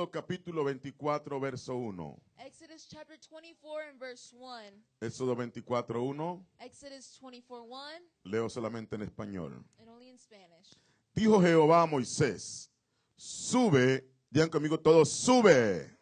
[0.00, 2.16] Éxodo capítulo 24, verso 1.
[2.38, 4.72] Exodus chapter 24 and verse 1.
[5.02, 6.46] Éxodo 24, 1.
[6.60, 7.78] Exodus 24 1
[8.24, 9.62] Leo solamente en español.
[9.78, 10.74] and only in Spanish.
[11.14, 12.70] Dijo Jehová a Moisés,
[13.14, 15.94] sube, digan conmigo todos, sube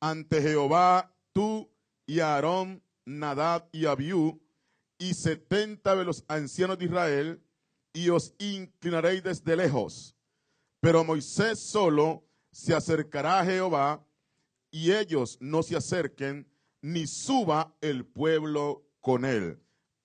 [0.00, 1.68] ante Jehová tú
[2.06, 4.40] y Aarón, Nadab y Abiú
[4.96, 7.42] y setenta de los ancianos de Israel
[7.92, 10.16] y os inclinaréis desde lejos.
[10.80, 14.06] Pero Moisés solo se acercará a Jehová
[14.70, 16.46] y ellos no se acerquen,
[16.80, 19.60] ni suba el pueblo con él.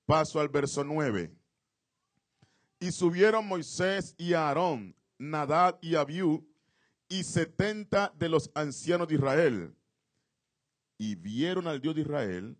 [0.06, 1.34] Paso al verso 9.
[2.80, 6.48] Y subieron Moisés y Aarón, Nadab y Abiú,
[7.10, 9.76] y setenta de los ancianos de Israel.
[10.98, 12.58] Y vieron al Dios de Israel,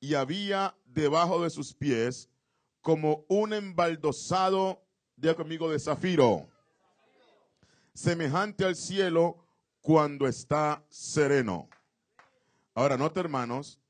[0.00, 2.28] y había debajo de sus pies
[2.80, 4.82] como un embaldosado,
[5.16, 6.48] diga conmigo, de zafiro,
[7.96, 9.38] semejante al cielo
[9.80, 11.68] cuando está sereno.
[12.74, 13.80] Ahora, nota hermanos,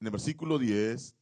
[0.00, 1.14] en el versículo 10,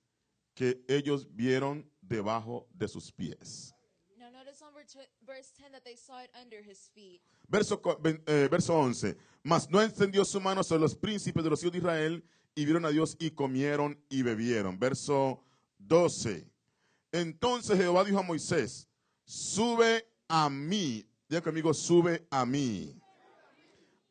[0.54, 3.74] que ellos vieron debajo de sus pies.
[4.16, 4.86] Now notice on ver-
[5.26, 7.20] verse 10 that they saw it under his feet.
[7.48, 9.16] Verso, co- ven- eh, verso 11.
[9.42, 12.84] Mas no extendió su mano sobre los príncipes de los hijos de Israel y vieron
[12.84, 14.78] a Dios y comieron y bebieron.
[14.78, 15.42] Verso
[15.78, 16.48] 12.
[17.12, 18.88] Entonces Jehová dijo a Moisés,
[19.24, 21.04] sube a mí.
[21.28, 22.98] Diga conmigo, sube a mí.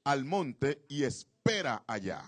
[0.04, 2.22] Al monte y espera allá.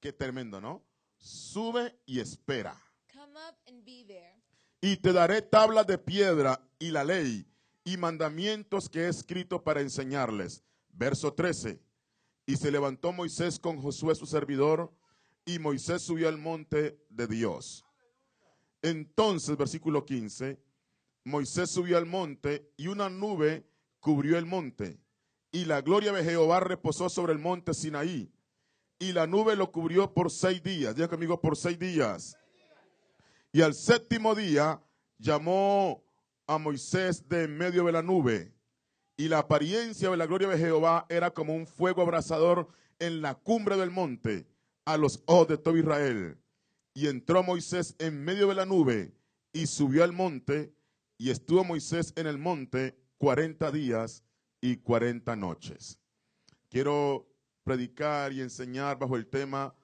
[0.00, 0.82] Qué tremendo, ¿no?
[1.18, 2.74] Sube y espera.
[3.12, 4.42] Come up and be there.
[4.80, 7.46] Y te daré tablas de piedra y la ley
[7.84, 10.64] y mandamientos que he escrito para enseñarles.
[10.88, 11.78] Verso 13.
[12.46, 14.90] Y se levantó Moisés con Josué su servidor
[15.44, 17.84] y Moisés subió al monte de Dios.
[18.80, 20.58] Entonces, versículo 15,
[21.24, 23.69] Moisés subió al monte y una nube
[24.00, 24.98] cubrió el monte
[25.52, 28.32] y la gloria de Jehová reposó sobre el monte Sinaí
[29.00, 30.94] y la nube lo cubrió por seis días.
[30.94, 32.36] Diga conmigo, por seis días.
[33.50, 34.80] Y al séptimo día
[35.18, 36.04] llamó
[36.46, 38.52] a Moisés de en medio de la nube.
[39.16, 42.68] Y la apariencia de la gloria de Jehová era como un fuego abrasador
[42.98, 44.46] en la cumbre del monte
[44.84, 46.38] a los ojos de todo Israel.
[46.92, 49.14] Y entró Moisés en medio de la nube
[49.52, 50.74] y subió al monte.
[51.16, 54.24] Y estuvo Moisés en el monte cuarenta días
[54.62, 55.98] y cuarenta noches.
[56.70, 57.28] Quiero
[57.62, 59.74] predicar y enseñar bajo el tema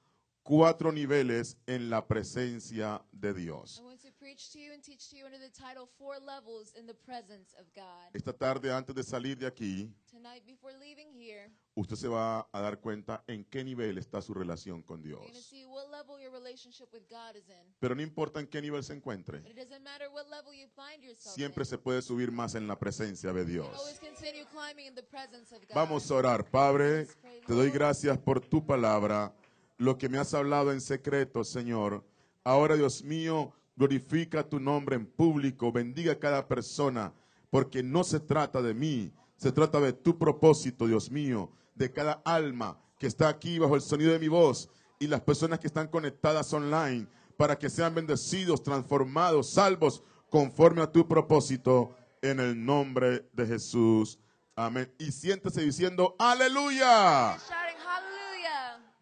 [0.42, 3.82] cuatro niveles en la presencia de Dios.
[4.26, 6.72] I want to preach to you and teach to you under the title Four Levels
[6.76, 8.10] in the Presence of God.
[8.12, 12.60] Esta tarde, antes de salir de aquí, Tonight, before leaving here, usted se va a
[12.60, 15.46] dar cuenta en qué nivel está su relación con you're going to Dios.
[15.46, 17.72] see what level your relationship with God is in.
[17.78, 20.66] Pero no importa en qué nivel se encuentre, But it doesn't matter what level you
[20.74, 21.66] find yourself siempre in.
[21.66, 24.10] se puede subir más en la presencia de You can always Dios.
[24.12, 25.74] continue climbing in the presence of God.
[25.74, 26.44] Vamos a orar.
[26.50, 27.06] Padre,
[27.46, 29.32] te doy gracias por tu palabra,
[29.78, 32.04] lo que me has hablado en secreto, Señor.
[32.42, 37.12] Ahora, Dios mío, glorifica tu nombre en público, bendiga a cada persona,
[37.50, 42.22] porque no se trata de mí, se trata de tu propósito, Dios mío, de cada
[42.24, 45.88] alma que está aquí bajo el sonido de mi voz y las personas que están
[45.88, 53.28] conectadas online, para que sean bendecidos, transformados, salvos, conforme a tu propósito, en el nombre
[53.32, 54.18] de Jesús.
[54.54, 54.90] Amén.
[54.98, 57.36] Y siéntese diciendo, aleluya.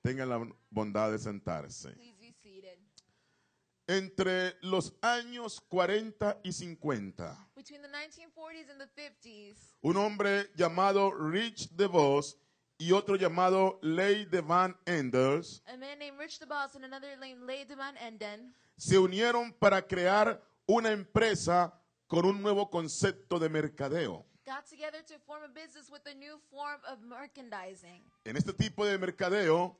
[0.02, 1.94] Tengan la bondad de sentarse.
[3.86, 11.12] Entre los años 40 y 50, Between the 1940s and the 50s, un hombre llamado
[11.12, 12.38] Rich DeVos
[12.78, 15.62] y otro llamado Ley de Van Enders
[18.76, 24.26] se unieron para crear una empresa con un nuevo concepto de mercadeo.
[28.24, 29.78] En este tipo de mercadeo,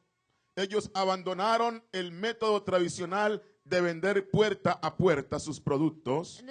[0.56, 6.43] ellos abandonaron el método tradicional de vender puerta a puerta sus productos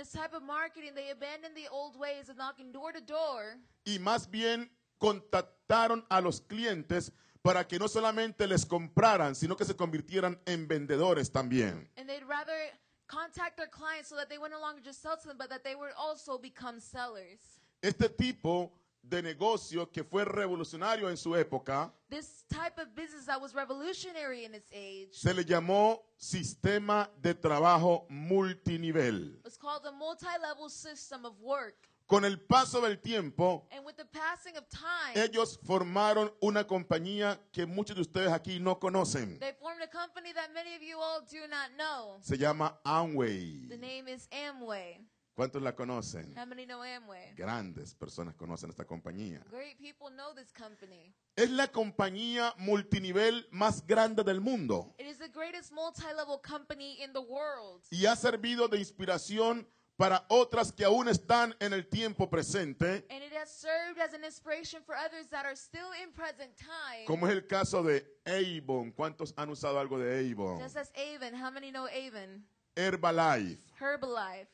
[2.71, 7.11] door door y más bien contactaron a los clientes
[7.41, 11.89] para que no solamente les compraran, sino que se convirtieran en vendedores también.
[11.97, 12.71] and they'd rather
[13.07, 15.63] contact their clients so that they would no longer just sell to them, but that
[15.63, 17.39] they would also become sellers.
[17.81, 18.71] Este tipo
[19.03, 24.45] de negocio que fue revolucionario en su época This type of business that was revolutionary
[24.45, 29.39] in its age se le llamó sistema de trabajo multinivel.
[29.43, 31.75] was called a multi-level system of work.
[32.05, 37.39] Con el paso del tiempo, And with the passing of time, ellos formaron una compañía
[37.51, 39.39] que muchos de ustedes aquí no conocen.
[39.39, 42.17] they formed a company that many of you all do not know.
[42.21, 44.99] Se llama The name is Amway.
[45.35, 46.31] ¿Cuántos la conocen?
[46.37, 47.33] How many know Amway?
[47.35, 49.43] Grandes personas conocen esta compañía.
[49.49, 51.11] Great people know this company.
[51.35, 57.11] Es la compañía multinivel más grande del mundo It is the greatest multi-level company in
[57.13, 57.81] the world.
[57.89, 63.23] y ha servido de inspiración para otras que aún están en el tiempo presente, And
[63.23, 67.05] it has served as an inspiration for others that are still in present time.
[67.07, 68.91] como es el caso de Avon.
[68.91, 70.59] ¿Cuántos han usado algo de Avon?
[70.61, 71.33] Just as Avon.
[71.33, 72.43] How many know Avon?
[72.75, 73.59] Herbalife.
[73.79, 74.47] Herbalife.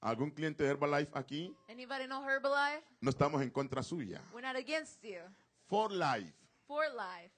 [0.00, 1.54] ¿Algún cliente de Herbalife aquí?
[1.68, 2.82] Anybody know Herbalife?
[3.00, 4.20] No estamos en contra suya.
[4.32, 5.20] We're not against you.
[5.68, 6.32] For Life,
[6.66, 7.32] For life,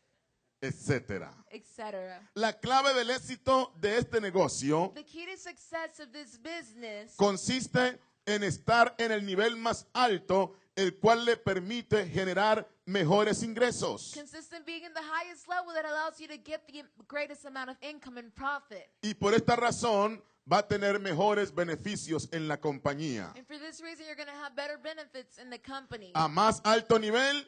[0.61, 1.33] etcétera.
[1.51, 2.21] etc.
[2.35, 7.99] La clave del éxito de este negocio The key to success of this business consiste
[8.27, 14.15] en estar en el nivel más alto, el cual le permite generar mejores ingresos.
[14.15, 17.69] consists in being in the highest level that allows you to get the greatest amount
[17.69, 18.89] of income and profit.
[19.03, 23.33] Y por esta razón va a tener mejores beneficios en la compañía.
[23.37, 26.13] And for this reason, you're going to have better benefits in the company.
[26.15, 27.45] A más alto nivel,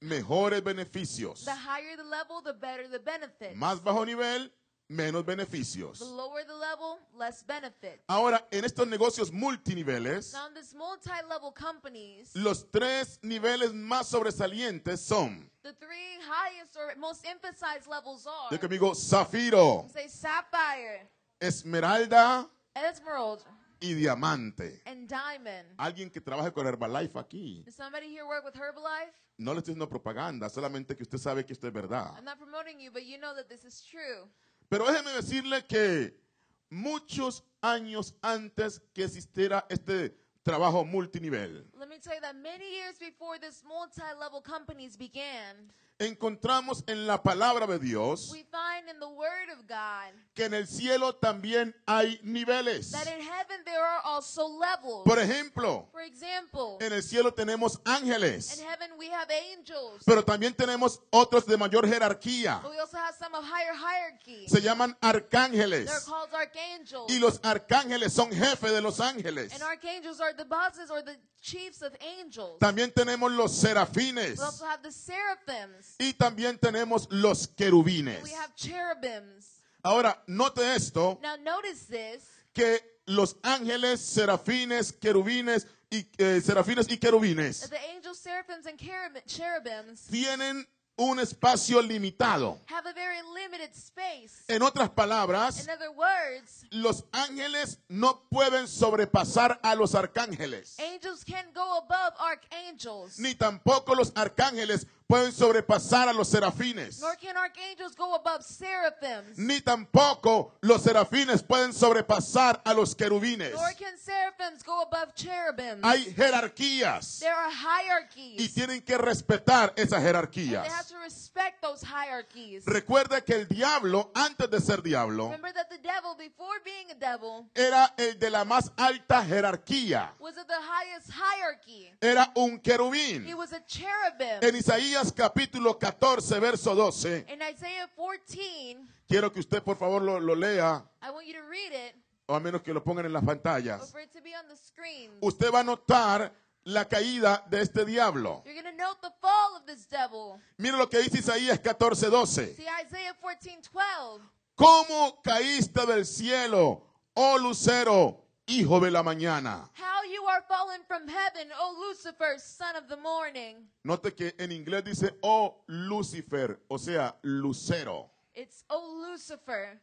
[0.00, 1.44] mejores beneficios.
[1.44, 3.56] The higher the level, the better the benefits.
[3.56, 4.52] Más bajo nivel,
[4.88, 5.98] menos beneficios.
[5.98, 8.02] The lower the level, less benefits.
[8.08, 14.98] Ahora, en estos negocios multiniveles, Now, in this multi-level companies, los tres niveles más sobresalientes
[15.00, 21.08] son, the three highest or most emphasized levels are, de conmigo, zafiro, say, sapphire,
[21.40, 23.42] esmeralda emerald,
[23.80, 24.80] y diamante.
[24.86, 25.66] and diamond.
[25.78, 27.62] Alguien que trabaje con Herbalife aquí.
[27.64, 29.12] Does somebody here work with Herbalife?
[29.36, 32.14] No le estoy haciendo propaganda, solamente que usted sabe que esto es verdad.
[32.16, 34.28] I'm not promoting you, but you know that this is true.
[34.74, 36.20] Pero déjeme decirle que
[36.68, 42.98] muchos años antes que existiera este trabajo multinivel, Let me tell you that many years
[42.98, 49.06] before this multi-level companies began, encontramos en la palabra de Dios we find in the
[49.08, 52.90] Word of God que en el cielo también hay niveles.
[52.90, 55.04] that in heaven there are also levels.
[55.04, 60.24] Por ejemplo, For example, en el cielo tenemos in ángeles, heaven we have angels, pero
[60.24, 62.60] también tenemos otros de mayor jerarquía.
[62.62, 64.48] but we also have some of higher hierarchy.
[64.48, 65.88] Se llaman They're arcángeles.
[66.04, 67.10] called archangels.
[67.12, 69.52] Y los arcángeles son jefes de los ángeles.
[69.52, 72.58] And archangels are the bosses or the chiefs of angels.
[72.58, 74.38] También tenemos los serafines.
[74.38, 75.83] We also have the seraphims.
[75.98, 78.22] Y también tenemos los querubines.
[78.22, 79.60] We have cherubims.
[79.82, 82.24] Ahora, note esto, Now notice this.
[82.52, 89.22] que los ángeles, serafines, querubines y eh, serafines y querubines The angels, seraphims, and cherub-
[89.26, 90.66] cherubims tienen
[90.96, 92.58] un espacio limitado.
[92.66, 94.44] have a very limited space.
[94.48, 101.24] En otras palabras, In other words, los ángeles no pueden sobrepasar a los arcángeles, angels
[101.24, 107.36] can't go above archangels, ni tampoco los arcángeles pueden sobrepasar a los serafines, nor can
[107.36, 113.52] archangels go above seraphims, ni tampoco los serafines pueden sobrepasar a los querubines.
[113.52, 115.80] nor can seraphims go above cherubims.
[115.84, 118.54] Hay jerarquías There are y hierarchies.
[118.54, 120.88] tienen que respetar esas They have jerarquías.
[120.88, 122.64] to respect those hierarchies.
[122.64, 126.94] Recuerda que el diablo, antes de ser diablo, Remember that the devil, before being a
[126.94, 130.12] devil, era el de la más alta jerarquía.
[130.18, 131.90] was of the highest hierarchy.
[132.00, 133.34] Era un He querubín.
[133.36, 134.38] was a cherubim.
[134.42, 138.76] En Isaías capítulo 14, verso 12, In Isaiah 14,
[139.08, 141.94] quiero que usted por favor lo, lo lea, I want you to read it,
[142.26, 143.90] o a menos que lo pongan en las pantallas.
[143.90, 145.10] for it to be on the screen.
[145.20, 146.32] Usted va a notar
[146.64, 148.42] la caída de este diablo.
[148.46, 150.40] You're going to note the fall of this devil.
[150.58, 152.54] Mire lo que dice Isaías 14, 12.
[152.56, 154.22] See Isaiah 14, 12.
[154.56, 159.70] ¿Cómo caíste del cielo, oh lucero, hijo de la mañana?
[159.74, 163.68] How you are fallen from heaven, O Lucifer, son of the morning.
[163.84, 168.10] Note que en inglés dice, oh Lucifer, o sea, lucero.
[168.34, 169.80] It's, O Lucifer.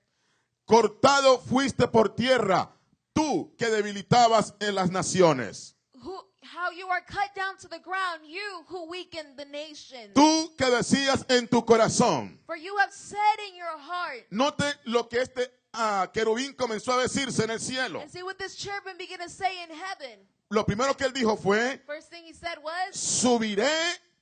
[0.66, 2.70] Cortado fuiste por tierra,
[3.14, 5.76] tú que debilitabas en las naciones.
[6.04, 10.14] Who, how you are cut down to the ground, you who weakened the nations.
[10.14, 12.40] Tú que decías en tu corazón.
[12.46, 13.18] For you have said
[13.50, 14.26] in your heart.
[14.32, 18.02] Note lo que este ah, querubín comenzó a decirse en el cielo.
[18.02, 20.20] And see what this cherubim began to say in heaven.
[20.50, 23.72] Lo primero que él dijo fue, First thing he said was, subiré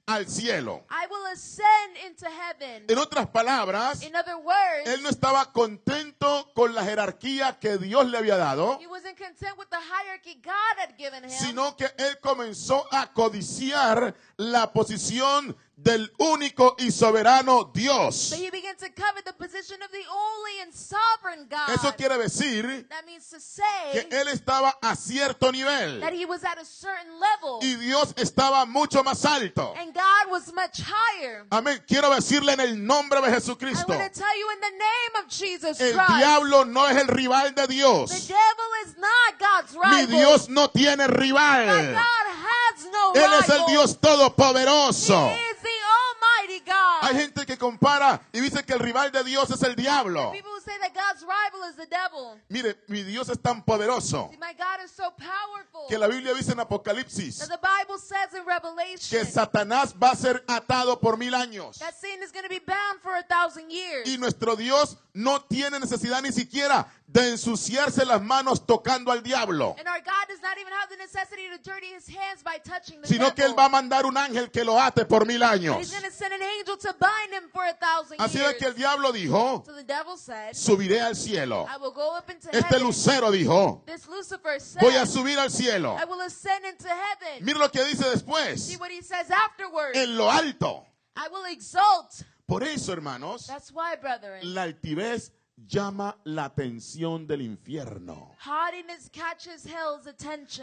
[0.06, 0.86] al cielo.
[0.90, 2.86] I will ascend into heaven.
[2.88, 8.08] En otras palabras, In other words, él no estaba contento con la jerarquía que Dios
[8.08, 11.88] le había dado, he wasn't content with the hierarchy God had given him, sino que
[11.98, 18.30] él comenzó a codiciar la posición del único y soberano Dios.
[18.32, 21.70] but he began to covet the position of the only and sovereign God.
[21.76, 22.88] Eso quiere decir
[23.92, 26.02] que él estaba a cierto nivel
[27.62, 29.74] y Dios estaba mucho más alto.
[31.50, 31.84] Amén.
[31.88, 35.30] Quiero decirle en el nombre de Jesucristo, want to tell you in the name of
[35.30, 38.10] Jesus el diablo no es el rival de the Dios.
[38.28, 40.06] devil is not God's Mi.
[40.06, 41.96] Dios no tiene rival.
[43.16, 43.66] Él es el.
[43.68, 43.98] Dios
[44.34, 45.30] todopoderoso.
[45.30, 45.70] He is the
[46.48, 47.04] Almighty God.
[47.04, 50.32] Hay gente que compara y dice que el rival de Dios es el diablo.
[50.32, 52.38] People say that God's rival is the devil.
[52.50, 56.34] Mire, mi Dios es tan poderoso See, my God is so powerful que la Biblia
[56.34, 61.00] dice en Apocalipsis that the Bible says in que Revelation Satanás va a ser atado
[61.00, 61.78] por mil años.
[61.80, 64.08] that Satan is going to be bound for a thousand years.
[64.08, 69.76] Y nuestro Dios no tiene necesidad ni siquiera de ensuciarse las manos tocando al diablo,
[69.80, 73.02] And our God does not even have the necessity to dirty his hands by touching
[73.02, 75.60] the sino que Él va a mandar un ángel que lo ate por mil But
[75.60, 75.92] he's años.
[75.92, 78.52] going to send an angel to bind him for a thousand Así years.
[78.52, 81.66] es que el diablo dijo, So the devil said, subiré al cielo.
[81.68, 85.50] I will go up into Este lucero dijo, This Lucifer said, voy a subir al
[85.50, 85.96] cielo.
[86.00, 87.44] I will ascend into heaven.
[87.46, 89.98] Mira lo que dice después, See what he says afterwards.
[89.98, 90.86] en lo alto.
[91.16, 92.24] I will exalt.
[92.48, 95.32] Por eso, hermanos, That's why, brethren, la altivez
[95.68, 98.36] llama la atención del infierno.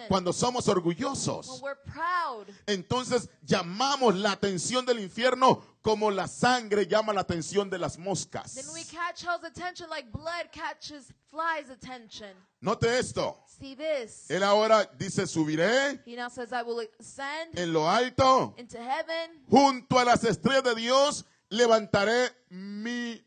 [0.08, 7.12] Cuando somos orgullosos, we're proud, entonces llamamos la atención del infierno como la sangre llama
[7.12, 8.70] la atención de las then moscas.
[8.74, 12.34] we catch hell's attention like blood catches flies' attention.
[12.60, 13.38] Note esto.
[13.46, 14.28] See this.
[14.28, 19.42] Él ahora dice, subiré He now says, I will ascend en lo alto, into heaven.
[19.48, 23.22] junto a las estrellas de Dios, levantaré mi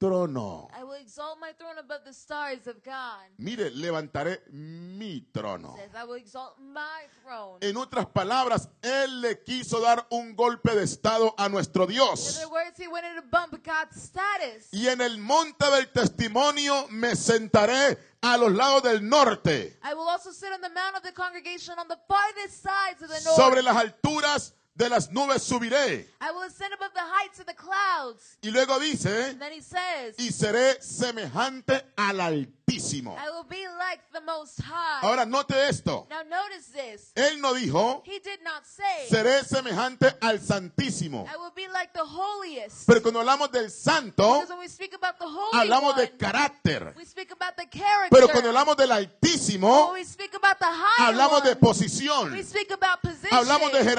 [0.00, 0.68] trono.
[0.74, 3.28] I will exalt my throne above the stars of God.
[3.38, 5.76] Mire, levantaré mi trono.
[5.76, 7.58] says, I will exalt my throne.
[7.60, 12.38] En otras palabras, Él le quiso dar un golpe de estado a nuestro In Dios.
[12.38, 14.68] other words, he wanted to bump God's status.
[14.72, 20.08] Y en el monte del testimonio me sentaré a los lados del norte, I will
[20.08, 23.36] also sit on the mount of the congregation on the farthest sides of the north.
[23.36, 26.08] sobre las alturas de las nubes subiré.
[26.20, 28.38] I will ascend above the heights of the clouds.
[28.42, 33.16] Y luego dice, And then he says, y seré semejante al Altísimo.
[33.18, 35.00] I will be like the Most High.
[35.02, 36.06] Ahora note esto.
[36.08, 37.12] now notice this.
[37.14, 41.26] Él no dijo, He did not say, seré semejante al Santísimo.
[41.26, 42.86] I will be like the holiest.
[42.86, 46.94] Pero cuando hablamos del santo, when we speak about the Holy hablamos One, de carácter.
[46.96, 48.10] we speak about the character.
[48.10, 52.32] Pero cuando hablamos del Altísimo, when we speak about the high hablamos de posición.
[52.32, 53.36] we speak about position.
[53.36, 53.94] Hablamos de we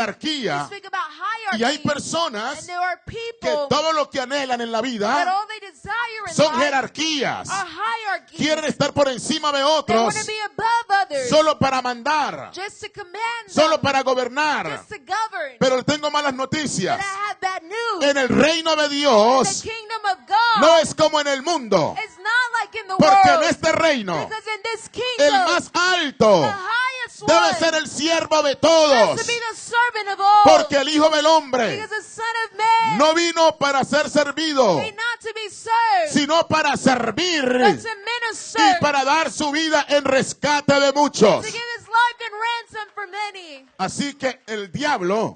[0.69, 1.57] jerarquía.
[1.57, 5.43] Y hay personas que todo lo que anhelan en la vida
[6.33, 7.49] son jerarquías.
[8.35, 10.15] Quieren estar por encima de otros
[11.29, 14.67] solo para mandar, just to command solo para gobernar.
[14.77, 15.57] just to govern.
[15.59, 17.03] Pero tengo malas noticias.
[18.01, 21.95] En el reino de the Dios kingdom of God no es como en el mundo.
[22.03, 23.49] is not like in the Porque en world.
[23.49, 24.29] este reino,
[25.17, 26.53] el más alto
[27.27, 29.19] debe ser el siervo de todos.
[30.43, 31.87] Porque el Hijo del Hombre
[32.97, 34.81] no vino para ser servido,
[36.09, 37.43] sino para servir
[38.57, 41.45] y para dar su vida en rescate de muchos.
[43.77, 45.35] Así que el diablo,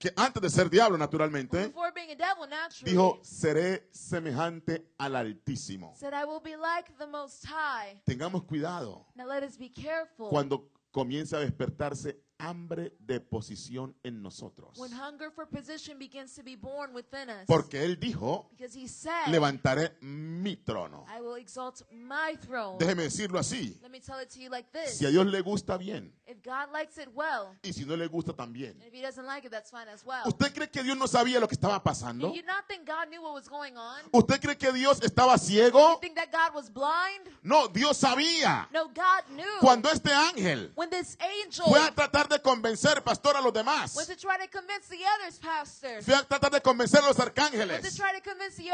[0.00, 5.14] que antes de ser diablo naturalmente, before being a devil naturally, dijo, seré semejante al
[5.14, 5.94] Altísimo.
[5.94, 8.00] said, I will be like the Most High.
[8.06, 10.30] Tengamos cuidado Now let us be careful.
[10.30, 14.78] cuando comienza a despertarse hambre de posición en nosotros.
[14.78, 17.46] when hunger for position begins to be born within us.
[17.46, 18.50] Porque él dijo,
[19.28, 21.04] levantaré mi trono.
[21.08, 22.78] I will exalt my throne.
[22.78, 23.78] Déjeme decirlo así.
[23.82, 24.98] Let me tell it to you like this.
[24.98, 28.06] Si a Dios le gusta bien if God likes it well, y si no le
[28.06, 28.70] gusta también.
[28.72, 30.22] and if he doesn't like it, that's fine as well.
[30.26, 32.32] ¿Usted cree que Dios no sabía lo que estaba pasando?
[34.12, 35.98] ¿Usted cree que Dios estaba ciego?
[36.00, 37.28] think that God was blind?
[37.42, 38.68] No, Dios sabía.
[38.72, 39.58] No, God knew.
[39.60, 43.94] Cuando este ángel when this angel fue a tratar de convencer, pastor, a los demás,
[43.94, 47.34] to try to convince the others, pastor, fue a tratar de convencer a los went
[47.34, 48.70] to arcángeles, try to convince the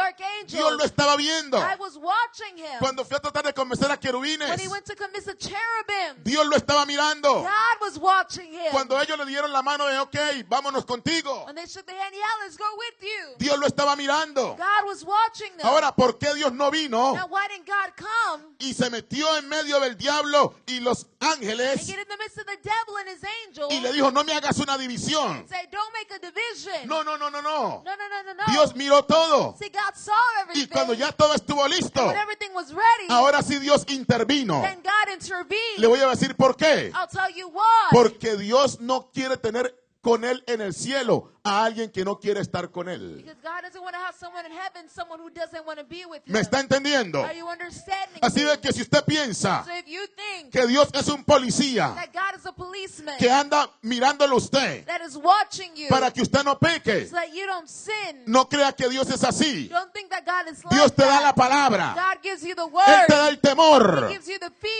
[0.46, 1.58] Dios lo estaba viendo.
[1.58, 2.78] I was watching him.
[2.78, 6.22] Cuando fue a tratar de convencer a When he querubines, went to convince a cherubim.
[6.22, 7.42] Dios lo estaba mirando.
[7.42, 8.70] God was watching him.
[8.70, 11.46] Cuando ellos le dieron la mano de, ok, vámonos contigo.
[11.46, 13.34] when they shook the hand, yeah, let's go with you.
[13.38, 14.56] Dios lo estaba mirando.
[14.56, 15.66] God was watching them.
[15.66, 19.48] Ahora, ¿por qué Dios no vino now, why didn't God come y se metió en
[19.48, 23.08] medio del diablo y los and ángeles get in the midst of the devil and
[23.08, 25.38] his angels y le dijo, no me hagas una división?
[25.38, 26.88] and say, don't make a division?
[26.88, 27.82] No, no, no, no, no.
[27.84, 28.34] no, no, no, no.
[28.34, 28.52] no.
[28.52, 29.56] Dios miró todo.
[29.58, 30.12] See, God saw
[30.42, 30.64] everything.
[30.64, 34.62] Y cuando ya todo estuvo listo, and when everything was ready, ahora sí Dios intervino.
[34.62, 35.78] then God intervened.
[35.78, 36.92] Le voy a decir por qué.
[36.94, 37.88] I'll tell you why.
[37.90, 39.74] Porque Dios no quiere tener
[40.06, 43.16] con él en el cielo a alguien que no quiere estar con él.
[43.16, 46.04] because God doesn't want to have someone in heaven, someone who doesn't want to be
[46.06, 47.24] with ¿Me está entendiendo?
[48.20, 49.64] Así de que si usted piensa
[50.50, 51.94] que Dios es un policía
[53.18, 57.08] que anda mirándolo a usted that is watching you para que usted no peque,
[58.26, 59.68] no crea que Dios es así.
[59.68, 61.94] don't think that God is like Dios te da la palabra.
[61.94, 64.10] God gives you the Él te da el temor.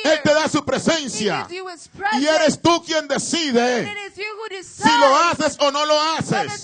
[0.05, 1.47] Él te da su presencia.
[1.51, 3.87] Y eres tú quien decide
[4.63, 6.01] si lo haces o no lo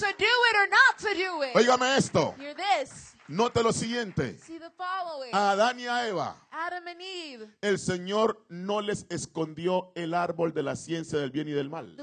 [0.00, 0.16] whether haces.
[0.16, 1.54] to do it or not to do it.
[1.54, 2.34] Óigame esto.
[2.38, 3.11] Hear this.
[3.28, 4.36] Note lo siguiente.
[4.38, 5.34] See the following.
[5.34, 7.48] A Adán y a Eva, Adam and Eve.
[7.62, 11.96] el Señor no les escondió el árbol de la ciencia del bien y del mal.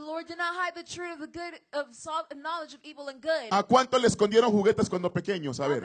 [3.51, 5.59] ¿A cuánto le escondieron juguetes cuando pequeños?
[5.59, 5.83] A ver.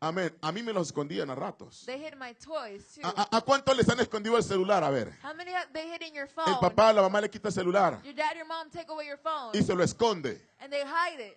[0.00, 0.38] Amén.
[0.40, 1.84] A mí me los escondían a ratos.
[1.86, 3.00] They hid my toys too.
[3.04, 4.84] ¿A, a- a cuánto les han escondido el celular?
[4.84, 5.12] A ver.
[5.22, 6.48] How many have they hid in your phone?
[6.48, 9.18] El papá, la mamá le quita el celular Your dad, your mom take away your
[9.18, 10.40] phone y se lo esconde.
[10.60, 11.36] and they hide it.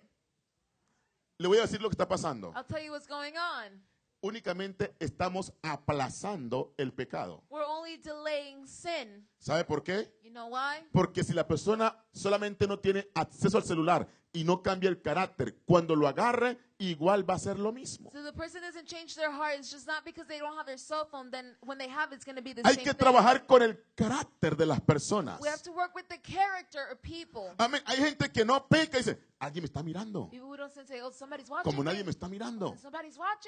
[1.38, 2.52] Le voy a decir lo que está pasando.
[2.54, 3.82] I'll tell you what's going on.
[4.20, 7.42] Únicamente estamos aplazando el pecado.
[7.50, 9.28] We're only delaying sin.
[9.38, 10.14] ¿Sabe por qué?
[10.22, 10.86] You know why?
[10.92, 15.56] Porque si la persona solamente no tiene acceso al celular y no cambia el carácter,
[15.64, 16.56] cuando lo agarre,
[16.90, 18.10] igual va a ser lo mismo.
[18.10, 19.56] So the person doesn't change their heart.
[19.58, 21.30] It's just not because they don't have their cell phone.
[21.30, 23.62] Then when they have, it, it's going to be the Hay same que trabajar con
[23.62, 25.40] el carácter de las personas.
[25.40, 27.52] We have to work with the character of people.
[27.58, 27.80] Amén.
[27.86, 30.30] Hay gente que no peca y dice, alguien me está mirando.
[30.32, 32.10] "Oh, Como nadie me.
[32.10, 32.74] está mirando,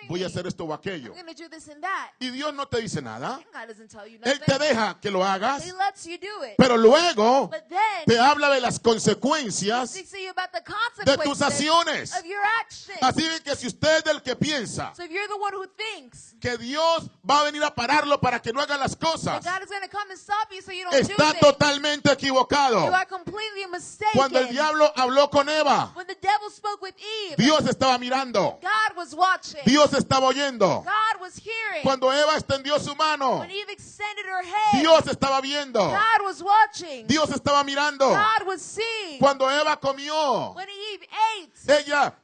[0.09, 1.14] voy a hacer esto o aquello.
[1.14, 3.35] I'm going to do this and that." Y Dios no te dice nada.
[3.37, 6.45] And God doesn't tell you Él te deja que lo hagas, He lets you do
[6.45, 6.55] it.
[6.59, 12.12] pero luego But then te habla de las consecuencias de tus acciones.
[12.14, 15.66] of Así que si usted es del que piensa So if you're the one who
[15.66, 19.62] thinks que Dios va a venir a pararlo para que no haga las cosas, God
[19.62, 22.85] is going to come and stop you so you don't está totalmente equivocado.
[22.85, 24.12] you are completely mistaken.
[24.14, 28.59] Cuando el diablo habló con Eva, when the devil spoke with Eve, Dios estaba mirando,
[28.61, 29.62] God was watching.
[29.64, 30.85] Dios estaba oyendo.
[30.85, 31.83] God was hearing.
[31.83, 36.43] Cuando Eva extendió su mano, when Eve extended her hand, Dios estaba viendo, God was
[36.43, 37.07] watching.
[37.07, 38.10] Dios estaba mirando.
[38.10, 39.19] God was seeing.
[39.19, 41.08] Cuando Eva comió, when Eve
[41.39, 42.15] ate, ella,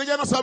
[0.00, 0.41] ella no sabía,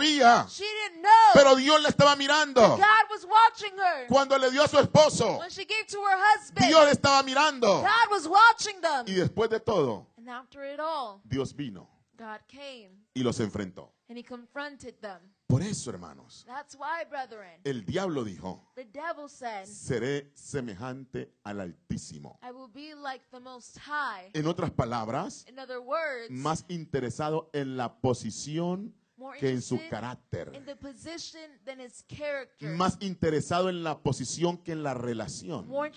[0.50, 1.32] she didn't know.
[1.34, 2.62] pero Dios le estaba mirando.
[2.62, 4.08] God was watching her.
[4.08, 7.24] Cuando le dio a su esposo, when she gave to her husband, Dios le estaba
[7.24, 7.82] mirando.
[7.82, 9.06] God was watching them.
[9.08, 13.92] Y después de todo, and after it all, Dios vino God came y los enfrentó.
[14.10, 15.20] and he confronted them.
[15.48, 21.60] Por eso, hermanos, That's why, brethren, el diablo dijo, the devil said, seré semejante al
[21.62, 22.38] Altísimo.
[22.44, 24.32] I will be like the Most High.
[24.34, 28.94] En otras palabras, In other words, más interesado en la posición
[29.40, 30.52] que en su carácter.
[30.54, 32.70] in the position than his character.
[32.70, 35.68] Más interesado en la posición que en la relación.
[35.70, 35.92] Y hay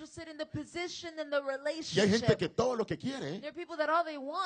[1.40, 2.10] relationship.
[2.10, 3.42] gente que todo lo que quiere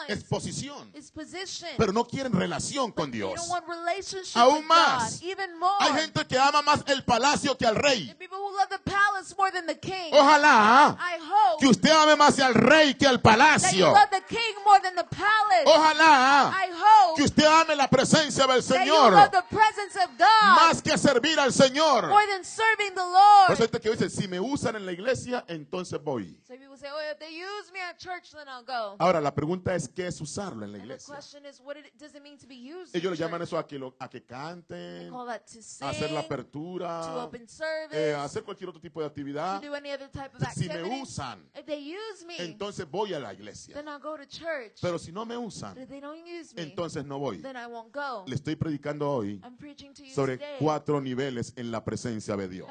[0.09, 0.93] es posición,
[1.77, 3.41] pero no quieren relación con Dios.
[4.35, 5.21] Aún más.
[5.81, 8.15] Hay gente que ama más el palacio que al rey.
[10.13, 10.99] Ojalá
[11.59, 13.95] que usted ame más al rey que al palacio.
[15.65, 16.55] Ojalá
[17.17, 19.13] que usted ame la presencia del Señor
[20.57, 22.09] más que servir al Señor.
[23.47, 26.41] Por eso gente que dice, si me usan en la iglesia, entonces voy.
[28.97, 28.97] Oh.
[28.99, 31.15] Ahora, la pregunta es, ¿qué es usarlo en la iglesia?
[32.95, 35.11] Ellos le llaman eso a que, lo- a que canten,
[35.83, 37.01] a hacer la apertura,
[37.93, 39.61] eh, a hacer cualquier otro tipo de actividad.
[40.55, 41.51] Si me usan,
[42.39, 43.75] entonces voy a la iglesia.
[44.81, 45.75] Pero si no me usan,
[46.63, 47.39] entonces no voy.
[48.27, 49.41] Le estoy predicando hoy
[50.15, 52.69] sobre cuatro niveles en la presencia de Dios.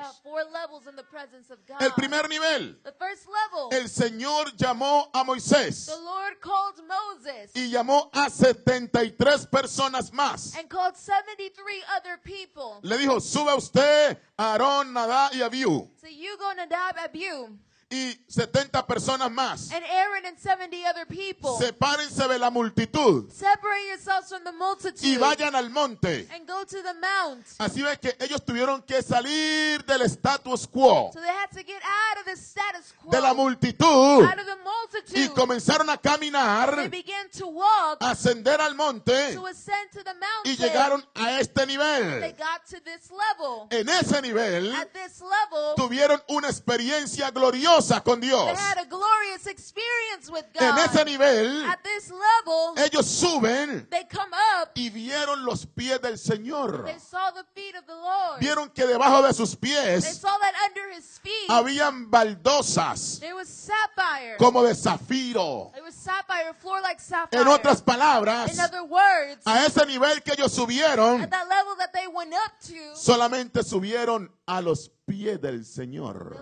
[1.80, 7.52] El primer nivel, the first level, el Señor llamó a Moisés the Lord called Moses
[7.56, 10.56] y llamó a 73 personas más.
[10.56, 12.80] and called 73 other people.
[12.82, 15.89] Le dijo, suba usted, Aarón, Nadá y Abiú.
[17.95, 19.71] Y 70 personas más.
[19.71, 21.58] and Aaron and 70 other people.
[21.58, 26.27] Sepárense de la multitud Separate yourselves from the y multitude vayan al monte.
[26.34, 27.45] and go to the mount.
[27.58, 31.12] Así ve que ellos tuvieron que salir del status quo.
[31.13, 34.45] So they had to get out of the status quo, de la multitud out of
[34.45, 39.89] the multitude, y comenzaron a they caminar, began to walk, ascender al monte to ascend
[39.93, 40.51] to the mountain.
[40.51, 42.19] y llegaron a este They nivel.
[42.38, 43.67] got to this level.
[43.71, 48.45] En ese nivel At this level, tuvieron una experiencia gloriosa con Dios.
[48.48, 51.06] they had a glorious experience with En ese God.
[51.06, 56.86] nivel At this level, ellos suben they come up, y vieron los pies del Señor.
[56.86, 58.39] they saw the feet of the Lord.
[58.41, 63.36] Vieron que debajo de sus They pies saw that under his feet, habían baldosas there
[63.36, 64.38] was sapphire.
[64.38, 65.71] como de zafiro.
[65.76, 67.41] It was sapphire, floor like sapphire.
[67.41, 71.76] En otras palabras, In other words, a ese nivel que ellos subieron, at that level
[71.78, 76.36] that they went up to, solamente subieron a los pies del Señor.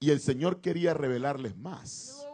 [0.00, 2.26] Y el Señor quería revelarles más.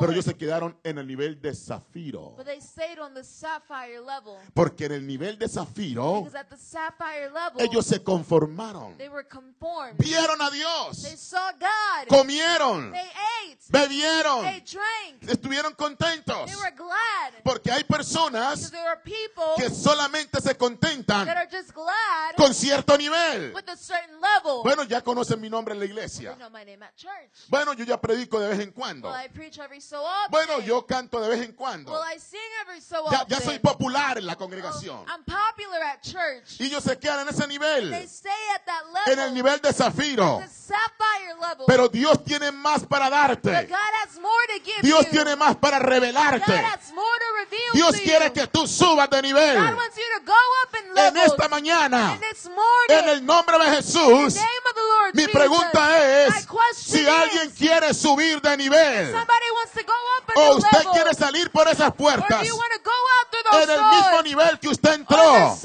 [0.00, 2.34] Pero ellos se quedaron en el nivel de zafiro.
[2.36, 4.38] But they stayed on the sapphire level.
[4.54, 8.96] Porque en el nivel de zafiro, Because at the sapphire level, ellos se conformaron.
[8.96, 9.98] they were conformed.
[9.98, 11.20] Vieron a They Dios.
[11.20, 12.08] saw God.
[12.08, 12.92] Comieron.
[12.92, 13.10] They
[13.46, 13.58] ate.
[13.70, 14.42] Bebieron.
[14.42, 15.22] They drank.
[15.28, 16.46] Estuvieron contentos.
[16.46, 17.42] They were glad.
[17.44, 22.54] Porque hay personas there are people que solamente se contentan that are just glad con
[22.54, 23.52] cierto nivel.
[23.54, 24.62] with a certain level.
[24.62, 26.34] Bueno, ya conocen mi nombre en la iglesia.
[26.36, 27.48] know my name at church.
[27.48, 28.87] Bueno, yo ya predico de vez en cuando.
[28.88, 30.30] Well, I preach every so often.
[30.30, 31.92] Bueno, yo canto de vez en cuando.
[31.92, 33.28] Well, I sing every so Ya, often.
[33.38, 35.04] ya soy popular en la congregación.
[35.08, 36.58] I'm popular at church.
[36.60, 39.12] Y ellos se quedan en ese They nivel, stay at that level.
[39.12, 40.38] en el nivel de zafiro.
[40.42, 41.66] The sapphire level.
[41.66, 43.66] Pero Dios tiene más para But darte.
[43.68, 45.10] God has more to give Dios you.
[45.12, 46.52] tiene más para God revelarte.
[46.52, 48.32] has more to reveal Dios to quiere you.
[48.32, 49.56] que tú subas de nivel.
[49.58, 53.24] God wants you to go up in En esta mañana, And this morning, en el
[53.26, 56.46] nombre de in Jesús, the name of the Lord mi Jesus, pregunta es
[56.76, 58.77] si alguien quiere subir de nivel
[59.12, 63.80] somebody wants to go up in o usted quiere salir por esas puertas en el
[63.84, 65.56] mismo nivel que usted entró.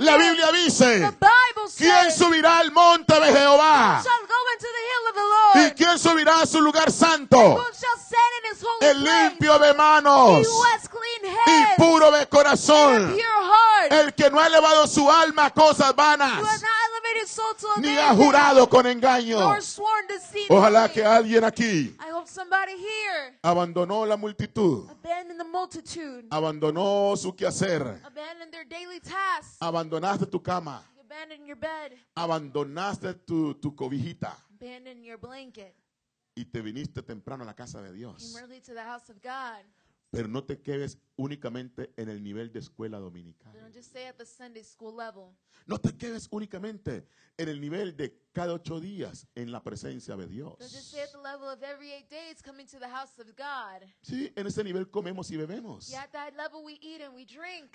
[0.00, 0.16] La.
[0.16, 1.12] Biblia dice,
[1.76, 4.02] ¿quién subirá al monte de Jehová?
[5.54, 7.62] ¿Y quién subirá a su lugar santo?
[8.80, 10.46] El limpio de manos
[11.46, 13.16] y puro de corazón.
[13.90, 16.42] El que no ha elevado su alma a cosas vanas,
[17.78, 19.56] ni ha jurado con engaño.
[20.48, 27.14] Ojalá que alguien aquí I hope somebody here abandonó la multitud, abandoned the multitude, abandonó
[27.16, 33.74] su quehacer, abandoned their daily tasks, abandonaste tu cama, abandoned your bed, abandonaste tu, tu
[33.74, 34.34] cobijita.
[34.58, 35.74] Abandoned your blanket,
[36.34, 38.34] y te viniste temprano a la casa de came Dios.
[38.40, 39.62] early to the house of God.
[40.10, 43.52] Pero no te quedes únicamente en el nivel de escuela dominical.
[43.52, 45.34] Don't just stay at the Sunday school level.
[45.66, 47.06] No te quedes únicamente
[47.36, 50.54] en el nivel de cada ocho días en la presencia de Dios.
[54.02, 55.92] Sí, en ese nivel comemos y bebemos.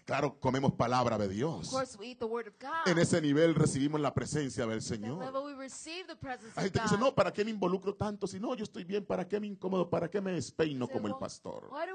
[0.06, 1.70] Claro, comemos palabra de Of Dios.
[1.70, 2.88] course, we eat the word of God.
[2.88, 5.24] En ese nivel recibimos la presencia del Señor.
[5.24, 8.28] Hay gente que dice, no, ¿para qué me involucro tanto?
[8.28, 9.90] Si no, yo estoy bien, ¿para qué me incomodo?
[9.90, 11.70] ¿Para qué me despeino como el "Well, pastor?
[11.72, 11.86] Why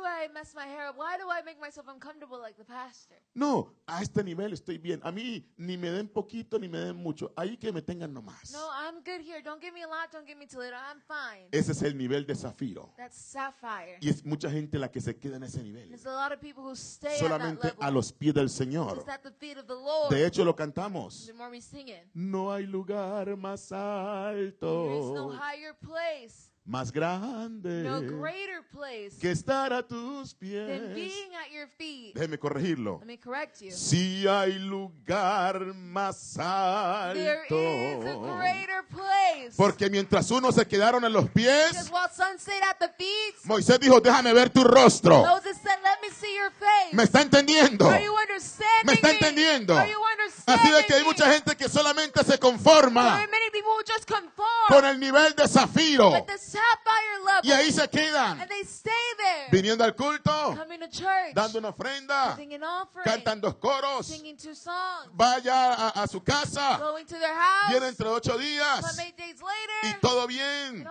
[1.18, 3.16] do I I make myself uncomfortable like the pastor?
[3.34, 5.00] No, a este nivel estoy bien.
[5.02, 7.32] A mí ni me den poquito ni me den mucho.
[7.36, 8.52] Ahí que me tengan nomás.
[8.52, 9.40] No, I'm good here.
[9.42, 10.12] Don't give me a lot.
[10.12, 10.76] Don't give me too little.
[10.78, 11.48] I'm fine.
[11.52, 12.92] Ese es el nivel de zafiro.
[12.96, 13.98] That's sapphire.
[14.00, 15.88] Y es mucha gente la que se queda en ese nivel.
[15.88, 17.94] There's a lot of people who stay at Solamente that a level.
[17.94, 18.96] los pies del Señor.
[18.96, 20.10] Just at the feet of the Lord.
[20.10, 21.26] De hecho, lo cantamos.
[21.26, 26.49] the more we sing it, No hay lugar más there is no alto, higher place,
[26.64, 30.94] más grande no greater place que estar a tus than pies.
[30.94, 32.14] being at your feet.
[32.14, 32.98] Déjeme corregirlo.
[33.00, 33.70] Let me correct you.
[33.72, 36.34] Si hay lugar más
[37.14, 38.36] There is a alto.
[38.36, 39.54] greater place.
[39.56, 43.36] Porque mientras unos se quedaron en los pies, Because while some stayed at the feet,
[43.44, 45.24] Moisés dijo, déjame ver tu rostro.
[45.24, 46.94] Moses said, Let me see your face.
[46.94, 47.88] ¿Me está entendiendo?
[47.88, 49.14] Are you understanding ¿Me está me?
[49.14, 49.76] entendiendo?
[49.76, 49.96] Are you
[50.46, 53.26] Así de understanding que hay mucha gente que solamente se conforma
[54.68, 56.12] con el nivel de zafiro
[57.42, 59.48] y ahí se quedan And they stay there.
[59.50, 61.34] viniendo al culto, Coming to church.
[61.34, 63.04] dando una ofrenda, Singing offering.
[63.04, 65.08] cantan dos coros, Singing two songs.
[65.12, 67.70] vaya a, a su casa, Going to their house.
[67.70, 69.96] viene entre ocho días Come eight days later.
[69.96, 70.86] y todo bien,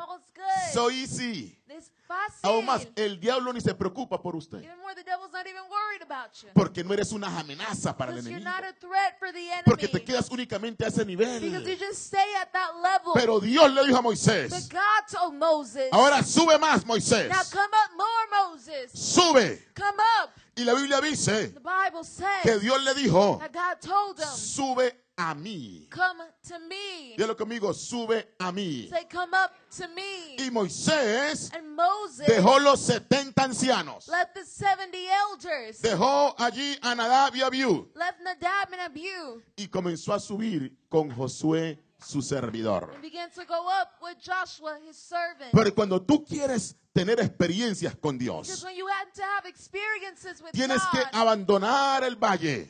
[0.73, 1.58] so easy.
[1.69, 2.39] This fácil.
[2.41, 5.61] Aún más, el diablo ni se preocupa por usted, Even more, the devil's not even
[5.69, 6.49] worried about you.
[6.55, 9.63] porque no eres una amenaza para el enemigo, not a threat for the enemy.
[9.65, 11.77] porque te quedas únicamente a ese Because you nivel.
[11.77, 13.13] just stay at that level.
[13.13, 14.79] Pero Dios le dijo a but Moisés, God
[15.11, 18.91] told Moses, ahora sube más Moisés, now come up more, Moses.
[18.91, 19.61] sube.
[19.75, 20.31] Come up.
[20.57, 24.25] Y la Biblia dice The Bible says que Dios le dijo, that God told him,
[24.27, 25.87] sube a mí.
[25.89, 27.15] come to me.
[27.17, 28.87] Dígalo conmigo, sube a mí.
[28.89, 30.35] Say, come up to me.
[30.37, 34.07] Y Moisés And Moses dejó los 70 ancianos.
[34.07, 39.67] left the 70 elders, Dejó allí a Nadab y Abiú left Nadab and Abihu, y
[39.67, 42.91] comenzó a subir con Josué su servidor.
[42.93, 45.51] and began to go up with Joshua, his servant.
[45.51, 50.51] Pero cuando tú quieres tener experiencias con Dios, when you had to have experiences with
[50.51, 52.67] tienes que God, abandonar el valle.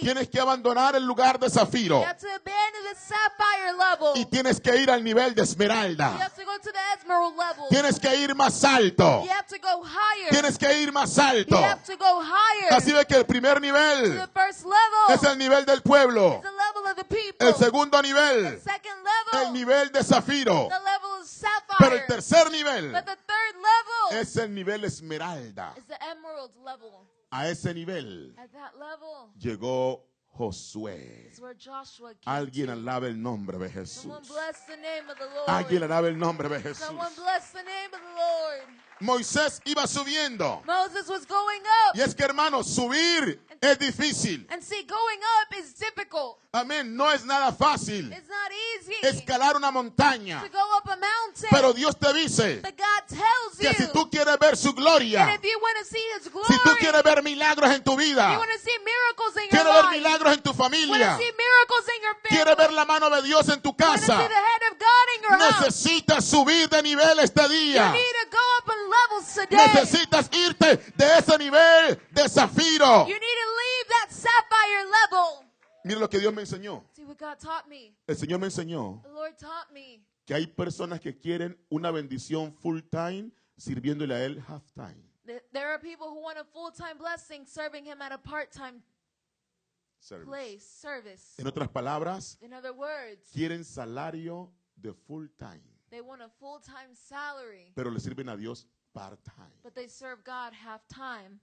[0.00, 2.04] Tienes que abandonar el lugar de zafiro.
[4.14, 6.30] Y tienes que ir al nivel de esmeralda.
[7.68, 9.24] Tienes que ir más alto.
[10.30, 11.58] Tienes que ir más alto.
[12.70, 14.28] Así ve que el primer nivel
[15.08, 16.40] es el nivel del pueblo.
[17.38, 18.60] El segundo nivel,
[19.32, 20.68] el nivel de zafiro.
[21.78, 25.74] Pero el tercer nivel but the third level es el nivel esmeralda.
[25.76, 27.08] is the emerald level.
[27.30, 31.32] A ese nivel At that level llegó Josué.
[32.24, 32.72] Alguien to.
[32.72, 34.02] alabe el nombre de Jesús.
[34.02, 35.48] Someone bless the name of the Lord.
[35.48, 36.88] Alguien alabe el nombre de Jesús.
[39.00, 40.62] Moisés iba subiendo.
[40.66, 41.96] Moses was going up.
[41.96, 44.46] Y es que hermanos, subir es difícil.
[44.50, 46.38] And see, going up is difficult.
[46.52, 46.96] Amén.
[46.96, 50.40] No es nada fácil It's not easy escalar una montaña.
[50.40, 51.48] to go up a mountain.
[51.50, 55.34] Pero Dios te dice but God tells que you si tú quieres ver su gloria,
[55.34, 57.98] if you want to see His glory, si tú quieres ver milagros en tu you
[57.98, 62.28] vida, see your quieres ver life, milagros en tu familia, see miracles in your family,
[62.30, 64.28] quieres ver la mano de Dios en tu casa,
[65.38, 67.92] necesitas subir de nivel este you día.
[67.92, 69.56] need to go up levels today.
[69.56, 73.06] Necesitas irte de ese nivel de zafiro.
[73.06, 75.44] You need to leave that sapphire level.
[75.84, 76.84] Mira lo que Dios me enseñó.
[76.94, 77.94] See what God taught me.
[78.06, 82.52] El Señor me enseñó The Lord taught me que hay personas que quieren una bendición
[82.52, 85.02] full time sirviéndole a Él half time.
[85.52, 88.82] there are people who want a full-time blessing serving Him at a part-time
[90.00, 90.26] service.
[90.26, 91.34] place, service.
[91.38, 96.94] En otras palabras, In other words, quieren salario de full time, they want a full-time
[96.94, 99.52] salary, pero le sirven a Dios part time.
[99.62, 101.40] but they serve God half-time.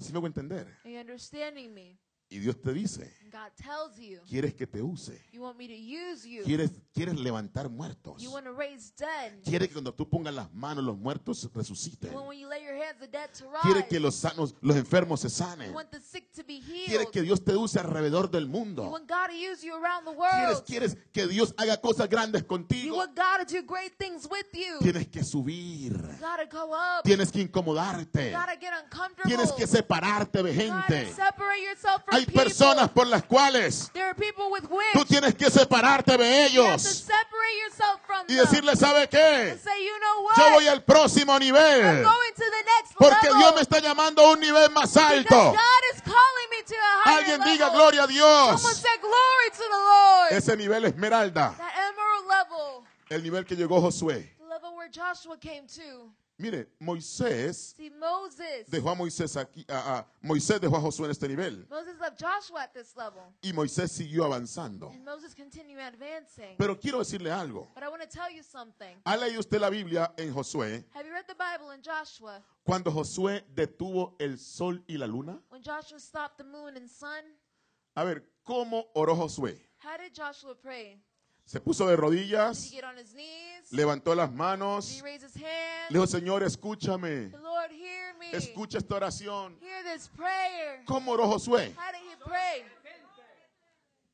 [0.00, 0.66] ¿Sí me voy a entender?
[0.84, 1.98] Are you understanding me?
[2.30, 5.12] Y Dios te dice, And God tells you, ¿quieres que te use?
[5.32, 6.44] you want me to use you.
[6.44, 8.22] ¿Quieres, quieres levantar muertos?
[8.22, 9.42] You want to raise dead.
[9.44, 12.10] ¿Quieres que cuando tú pongas las manos los muertos resuciten?
[12.10, 14.76] You want when you lay your hands, the dead to ¿Quieres que los sanos, los
[14.76, 15.74] enfermos se sanen?
[16.86, 18.88] ¿Quieres que Dios te use alrededor del mundo?
[18.90, 20.64] want God to use you around the ¿Quieres, world.
[20.66, 22.96] quieres que Dios haga cosas grandes You contigo?
[22.96, 24.78] want God to do great things with you.
[24.80, 25.92] Tienes que subir.
[25.92, 27.04] You gotta go up.
[27.04, 28.34] Tienes que incomodarte.
[29.24, 31.14] Tienes que separarte de gente.
[32.18, 32.44] Hay people.
[32.44, 36.76] personas por las cuales There are people with tú tienes que separarte de you have
[36.82, 38.44] to ellos separate yourself from y them.
[38.44, 39.58] decirle, ¿sabe qué?
[39.62, 40.28] say, you know?
[40.36, 42.04] Yo voy al próximo I'm nivel
[42.98, 43.28] porque.
[43.36, 45.34] Dios me está llamando a un nivel más alto.
[45.52, 47.52] God is calling me to a higher Alguien level.
[47.52, 48.62] diga gloria a Dios.
[48.62, 50.32] say glory to the Lord.
[50.32, 52.84] Ese nivel esmeralda, that emerald level.
[53.10, 54.34] el nivel que llegó Josué.
[54.38, 56.10] The level where Joshua came to.
[56.40, 58.70] Mire, Moisés See, Moses.
[58.70, 62.20] dejó a Moisés aquí, a- a- Moisés dejó a Josué en este nivel Moses left
[62.22, 63.22] Joshua at this level.
[63.42, 64.88] y Moisés siguió avanzando.
[64.90, 66.54] And Moses continued advancing.
[66.56, 67.68] Pero quiero decirle algo.
[67.74, 69.00] but I want to tell you something.
[69.04, 70.84] ¿Ha leído usted la Biblia en Josué?
[70.94, 72.40] Have you read the Bible in Joshua?
[72.64, 75.40] Cuando Josué detuvo el sol y la luna.
[75.50, 77.24] When Joshua stopped the moon and sun?
[77.96, 79.58] A ver, ¿cómo oró Josué?
[79.82, 81.02] How did Joshua pray?
[81.48, 82.70] Se puso de rodillas,
[83.14, 83.72] knees?
[83.72, 85.88] levantó las manos, he raise his hand?
[85.88, 87.70] le dijo, Señor, escúchame, Lord,
[88.32, 89.58] escucha esta oración.
[89.58, 90.84] Hear this prayer.
[90.84, 91.74] ¿Cómo oró Josué?
[91.74, 92.66] How did he pray?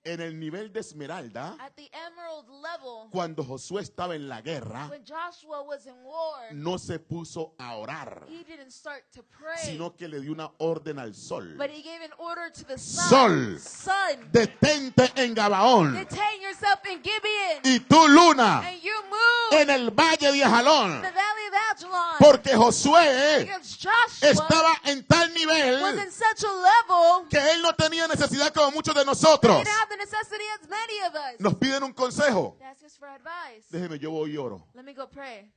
[0.07, 5.87] En el nivel de esmeralda, level, cuando Josué estaba en la guerra, when Joshua was
[5.87, 9.57] in war, no se puso a orar, he didn't start to pray.
[9.65, 11.57] sino que le dio una orden al sol.
[11.57, 13.09] But he gave an order to the sun.
[13.09, 13.59] Sol.
[13.59, 14.31] Sun.
[14.31, 15.97] Detente en Gabaón
[17.63, 21.03] y tú luna move en el valle de Ajalón.
[22.19, 23.49] Porque Josué
[24.21, 29.63] estaba en tal nivel level que él no tenía necesidad como muchos de nosotros.
[29.97, 31.41] Didn't have the necessity as many of us.
[31.41, 32.57] Nos piden un consejo.
[32.59, 33.69] They ask us for advice.
[33.71, 34.67] Déjeme, yo voy y oro.
[34.75, 35.51] Let me go pray.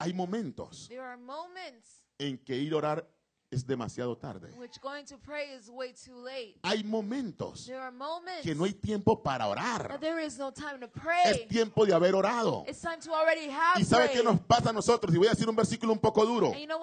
[0.00, 3.06] Hay momentos There are moments en que ir a orar
[3.52, 4.48] es demasiado tarde.
[4.52, 6.56] in which going to pray is way too late.
[6.64, 10.00] Hay momentos There are moments que no hay tiempo para orar.
[10.00, 10.88] there is no time to
[11.24, 12.64] Es tiempo de haber orado.
[12.66, 15.14] It's time to already have ¿Y sabe qué nos pasa a nosotros?
[15.14, 16.52] Y voy a decir un versículo un poco duro.
[16.54, 16.80] You know.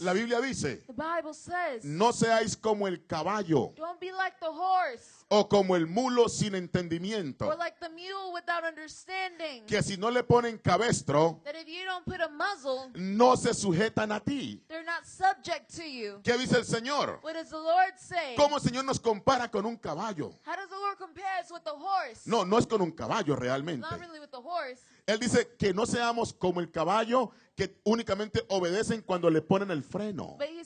[0.00, 4.50] La Biblia dice, The Bible says, no seáis como el caballo don't be like the
[4.50, 9.64] horse o como el mulo sin entendimiento, or like the mule without understanding.
[9.66, 13.54] que si no le ponen cabestro, That if you don't put a muzzle, no se
[13.54, 14.60] sujetan a ti.
[14.68, 16.20] they're not subject to you.
[16.22, 17.20] ¿Qué dice el Señor?
[17.22, 18.34] What does the Lord say?
[18.36, 20.34] ¿Cómo el Señor nos compara con un caballo?
[20.44, 22.26] How does the Lord compare us with the horse?
[22.26, 23.80] No, no es con un caballo realmente.
[23.90, 24.82] Not really with the horse.
[25.06, 29.82] Él dice que no seamos como el caballo que únicamente obedecen cuando le ponen el
[29.82, 30.36] freno.
[30.38, 30.64] Like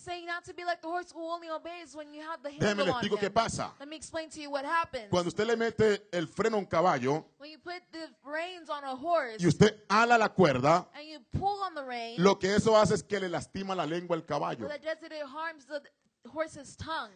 [2.58, 3.74] Déjeme le explico qué pasa.
[3.80, 5.08] Let me explain to you what happens.
[5.10, 7.26] Cuando usted le mete el freno a un caballo
[9.00, 12.76] horse y usted ala la cuerda, and you pull on the rein, lo que eso
[12.76, 14.68] hace es que le lastima la lengua al caballo.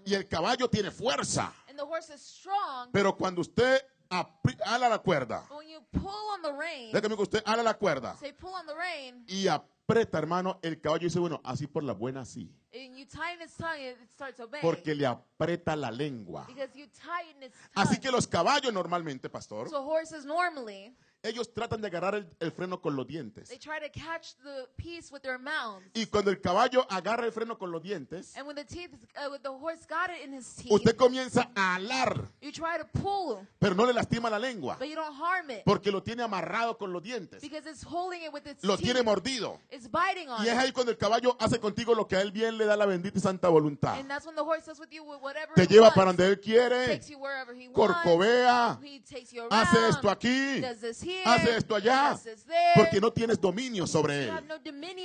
[0.05, 1.53] Y el caballo tiene fuerza.
[1.69, 6.43] And the horse is strong, Pero cuando usted ala la cuerda, when you pull on
[6.43, 10.19] the rein, déjame que usted ala la cuerda say pull on the rein, y aprieta,
[10.19, 12.53] hermano, el caballo dice, bueno, así por la buena sí.
[12.73, 14.63] and you tighten its tongue, it it starts obeying.
[14.63, 16.45] Porque le aprieta la lengua.
[16.47, 17.87] Because you tighten its tongue.
[17.89, 22.51] Así que los caballos normalmente, pastor, So horses normally, ellos tratan de agarrar el, el
[22.53, 23.49] freno con los dientes.
[23.49, 25.85] they try to catch the piece with their mouths.
[25.95, 29.31] Y cuando el caballo agarra el freno con los dientes, And when the teeth, uh,
[29.31, 32.87] when the horse got it in his teeth, usted comienza a alar, you try to
[33.03, 36.23] pull, pero no le lastima la lengua, but you don't harm it porque lo tiene
[36.23, 37.41] amarrado con los dientes.
[37.43, 38.85] because it's holding it with its Lo teeth.
[38.87, 39.59] tiene mordido.
[39.71, 40.61] It's biting on Y es it.
[40.61, 43.19] ahí cuando el caballo hace contigo lo que a él bien le da la bendita
[43.19, 43.99] y santa voluntad.
[43.99, 45.95] And that's when the horse does with you whatever Te lleva wants.
[45.97, 47.75] para donde él quiere, takes you wherever he wants.
[47.77, 49.53] corcovea, He takes you around.
[49.53, 52.73] hace esto aquí, does this here, hace esto allá, there.
[52.75, 54.47] porque no tienes dominio sobre él.
[54.47, 54.57] no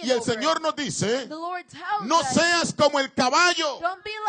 [0.04, 3.80] Y el Señor nos dice, no seas como el caballo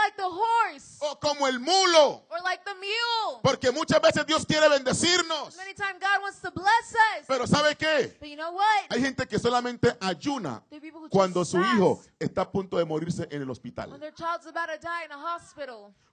[0.06, 3.40] like horse o como el mulo, like mule.
[3.42, 5.56] porque muchas veces Dios quiere bendecirnos.
[5.56, 7.26] Many times God wants to bless us.
[7.26, 8.16] Pero ¿sabe qué?
[8.20, 8.86] But you know what?
[8.90, 10.62] Hay gente que solamente ayuna
[11.10, 13.90] cuando su hijo está a punto de morirse en el hospital.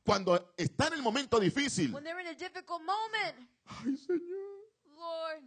[0.05, 1.93] Cuando está en el momento difícil.
[1.93, 3.49] When they're in a difficult moment.
[3.65, 4.62] Ay, Señor.
[5.03, 5.43] Lord,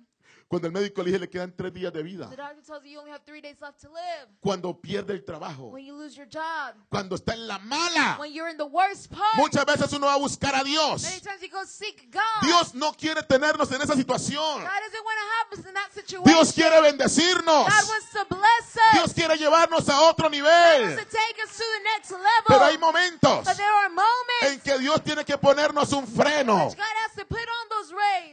[0.49, 2.29] Cuando el médico le dice le quedan tres días de vida.
[2.31, 4.29] the doctor tells you you only have three days left to live.
[4.40, 5.71] Cuando pierde el trabajo.
[5.73, 6.77] When you lose your job.
[6.88, 8.16] Cuando está en la mala.
[8.21, 9.35] When you're in the worst part.
[9.37, 11.03] Muchas veces uno va a buscar a Dios.
[11.03, 12.23] Many times you go seek God.
[12.42, 14.62] Dios no quiere tenernos en esa situación.
[14.62, 16.33] God doesn't want to have us in that situation.
[16.33, 17.66] Dios quiere bendecirnos.
[17.66, 18.92] God wants to bless us.
[18.92, 20.83] Dios quiere llevarnos a otro God nivel.
[20.83, 22.47] wants to take us to the next level.
[22.47, 26.66] Pero hay momentos but there are moments en que Dios tiene que ponernos un freno
[26.66, 27.56] which God has to put on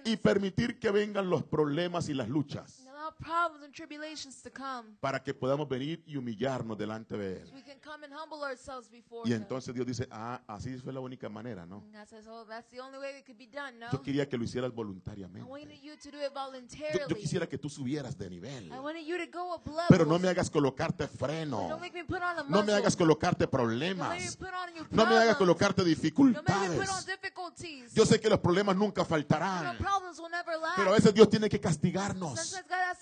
[0.06, 4.96] y permitir que vengan los problemas y las luchas problems and tribulations to come.
[5.00, 7.48] para que podamos venir y humillarnos delante de Él.
[7.48, 9.42] So we can come and humble ourselves before Y Him.
[9.42, 11.78] entonces Dios dice, ah, así fue la única manera, ¿no?
[11.78, 13.92] And God says, oh, that's the only way it could be done, no?
[13.92, 15.50] Yo quería que lo hicieras I voluntariamente.
[15.50, 17.16] wanted you to do it Yo, voluntarily.
[17.16, 18.68] quisiera que tú subieras de nivel.
[18.72, 19.64] I wanted you to go up.
[19.90, 21.80] Pero no me hagas colocarte Don't freno.
[21.80, 24.36] make me put on a No me hagas colocarte Don't make me problemas.
[24.38, 25.38] put on your No me hagas problems.
[25.38, 27.06] colocarte Don't make me put on dificultades.
[27.06, 27.94] difficulties.
[27.94, 29.78] Yo sé que los problemas nunca faltarán.
[29.78, 30.76] problems will never last.
[30.78, 32.93] Pero a veces Dios tiene que castigarnos Sometimes God has to punish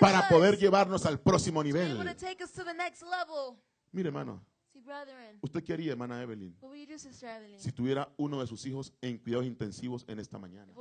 [0.00, 1.96] para poder llevarnos al próximo nivel.
[1.96, 3.56] to take us to the next level.
[3.92, 4.44] Mire, hermano,
[5.40, 6.56] ¿usted qué haría, hermana Evelyn,
[7.56, 10.72] si tuviera uno de sus hijos en cuidados intensivos en esta mañana?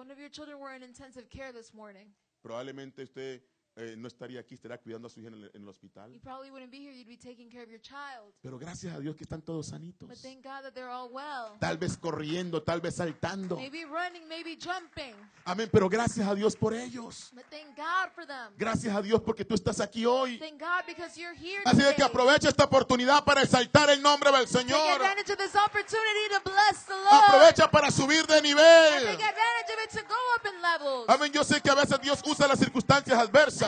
[2.41, 3.41] Probablemente usted
[3.78, 6.12] eh, no estaría aquí, estaría cuidando a su hija en el, en el hospital.
[6.14, 6.94] you probably wouldn't be here.
[6.96, 8.34] You'd be taking care of your child.
[8.42, 10.08] Pero gracias a Dios que están todos sanitos.
[10.08, 11.58] But thank God that they're all well.
[11.60, 13.58] Tal vez corriendo, tal vez saltando.
[13.58, 15.14] Maybe running, maybe jumping.
[15.44, 17.32] Amén, pero gracias a Dios por ellos.
[17.34, 18.54] But thank God for them.
[18.58, 20.40] Gracias a Dios porque tú estás aquí hoy.
[20.40, 21.96] Thank God because you're here Así today.
[21.96, 25.02] que aprovecha esta oportunidad para exaltar el nombre del Take Señor.
[25.02, 27.24] advantage of this opportunity to bless the Lord.
[27.28, 29.04] Aprovecha para subir de nivel.
[29.04, 31.06] take advantage of it to go up in levels.
[31.10, 33.64] Amén, yo sé que a veces Dios usa las circunstancias adversas.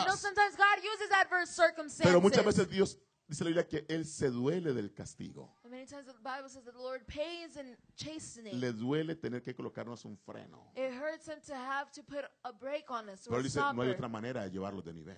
[2.03, 5.53] Pero muchas veces Dios dice la Biblia que Él se duele del castigo.
[5.63, 8.59] But many times the Bible says that the Lord pays in chastening.
[8.59, 10.71] Le duele tener que colocarnos un freno.
[10.75, 13.81] It hurts him to have to put a break on us or Pero dice, no
[13.81, 15.17] hay otra manera de llevarlos de nivel.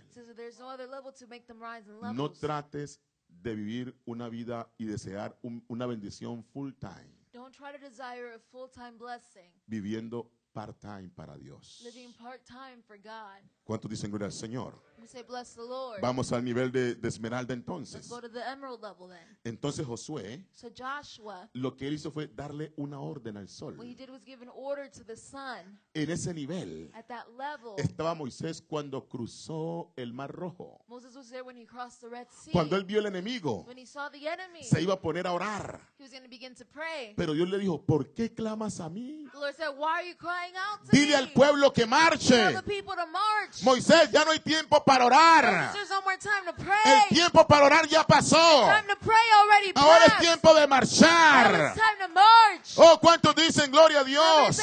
[2.13, 7.71] No trates de vivir una vida y desear un- una bendición full time, Don't try
[7.71, 11.81] to desire a full-time blessing, viviendo part time para Dios.
[11.83, 13.41] living part-time for God.
[13.63, 14.73] ¿Cuántos dicen gloria al Señor?
[14.99, 16.01] We say, bless the Lord.
[16.01, 18.09] Vamos al nivel de, de esmeralda entonces.
[18.09, 19.37] go to the emerald level then.
[19.45, 23.77] Entonces Josué So Joshua, lo que él hizo fue darle una orden al sol.
[23.77, 25.79] what he did was give an order to the sun.
[25.93, 30.83] En ese nivel At that level, estaba Moisés cuando cruzó el mar rojo.
[30.87, 32.51] Moses was there when he crossed the Red Sea.
[32.51, 35.31] Cuando él vio el enemigo, when he saw the enemy, se iba a poner a
[35.31, 35.79] orar.
[35.97, 37.13] he was going to begin to pray.
[37.15, 39.27] Pero Dios le dijo, ¿por qué clamas a mí?
[39.31, 40.38] The Lord said, why are you crying
[40.91, 42.35] Dile al pueblo que marche.
[43.63, 45.71] Moisés, ya no hay tiempo para orar.
[46.85, 48.37] El tiempo para orar ya pasó.
[49.75, 51.73] Ahora es tiempo de marchar.
[52.77, 54.57] Oh, ¿cuántos dicen gloria a Dios?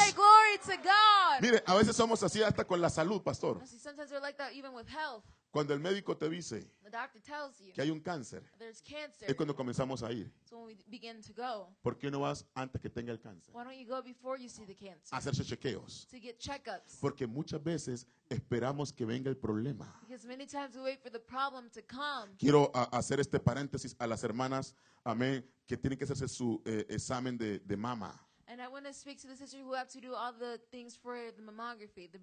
[1.41, 3.61] Mire, a veces somos así hasta con la salud, pastor.
[5.57, 9.55] Cuando el médico te dice The doctor tells you que hay un cáncer, es cuando
[9.55, 10.31] comenzamos a ir.
[10.43, 13.51] So when we begin to go, ¿Por qué no vas antes que tenga el cáncer?
[13.55, 15.09] why don't you go before you see the cancer?
[15.11, 16.07] A hacerse chequeos.
[16.11, 16.99] To get checkups.
[17.01, 19.99] Porque muchas veces esperamos que venga el problema.
[20.01, 22.35] Because many times we wait for the problem to come.
[22.37, 27.35] Quiero hacer este paréntesis a las hermanas, amén, que tienen que hacerse su eh, examen
[27.35, 28.13] de, de mama.
[28.47, 30.95] And I want to speak to the sisters who have to do all the things
[30.95, 32.11] for the mammography.
[32.11, 32.19] The,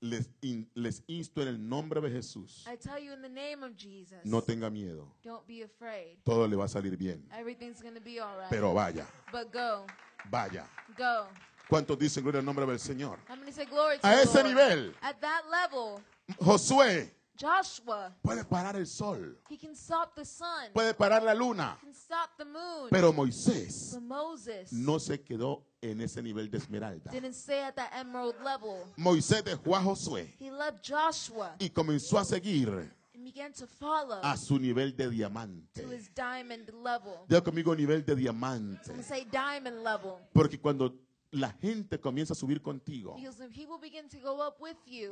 [0.00, 2.64] Les, in- les insto en el nombre de Jesús.
[2.66, 5.08] I tell you in the name of Jesus, No tenga miedo.
[5.24, 6.18] don't be afraid.
[6.24, 7.26] Todo le va a salir bien.
[7.32, 8.50] Everything's to be all right.
[8.50, 9.86] Pero vaya, but go,
[10.30, 10.64] vaya.
[10.96, 11.26] go.
[11.68, 13.18] ¿Cuántos dicen gloria al nombre del Señor?
[13.50, 14.46] Say glory to A ese Lord?
[14.48, 16.00] nivel, At that level,
[16.38, 21.76] Josué Joshua, puede parar el sol, he can stop the sun, puede parar la luna,
[21.80, 22.88] can stop the moon.
[22.90, 27.10] pero Moisés Moses no se quedó en ese nivel de esmeralda.
[27.10, 28.76] didn't stay at that emerald level.
[28.96, 32.68] Moisés dejó a Josué He left Joshua y comenzó a seguir
[33.14, 35.82] and began to follow a su nivel de diamante.
[35.82, 37.24] to his diamond level.
[37.28, 38.84] Diga conmigo nivel de diamante.
[38.86, 40.18] Some say diamond level.
[40.32, 40.94] Porque cuando
[41.36, 43.16] la gente comienza a subir contigo,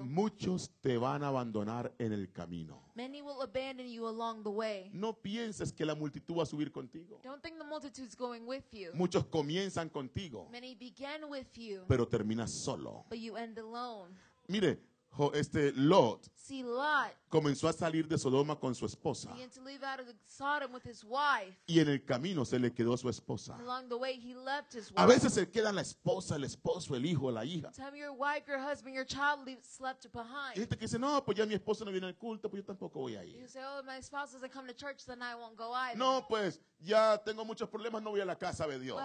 [0.01, 2.83] muchos te van a abandonar en el camino.
[2.95, 4.91] many will abandon you along the way.
[4.93, 7.21] No pienses que la multitud va a subir contigo.
[7.23, 8.91] Don't think the multitude's going with you.
[8.95, 13.05] Muchos comienzan contigo, Many begin with you, pero terminas solo.
[13.11, 14.15] but you end alone.
[14.49, 14.79] Mire,
[15.17, 19.63] jo- este Lot See, Lot comenzó a salir de Sodoma con su esposa began to
[19.63, 21.57] leave out of Sodom with his wife.
[21.67, 23.57] y en el camino se le quedó su esposa.
[23.57, 25.15] Along the way, he left his A wife.
[25.15, 27.71] veces se quedan la esposa, el esposo, el hijo, la hija.
[27.73, 30.55] Time your wife, your husband, your child leave, slept Y behind.
[30.55, 33.01] gente que dice, no, pues ya mi esposo no viene al culto, pues yo tampoco
[33.01, 33.49] voy a You ir.
[33.49, 35.97] say, oh, my spouse doesn't come to church, then I won't go either.
[35.99, 39.01] No, pues ya tengo muchos problemas, no voy a la casa de Dios.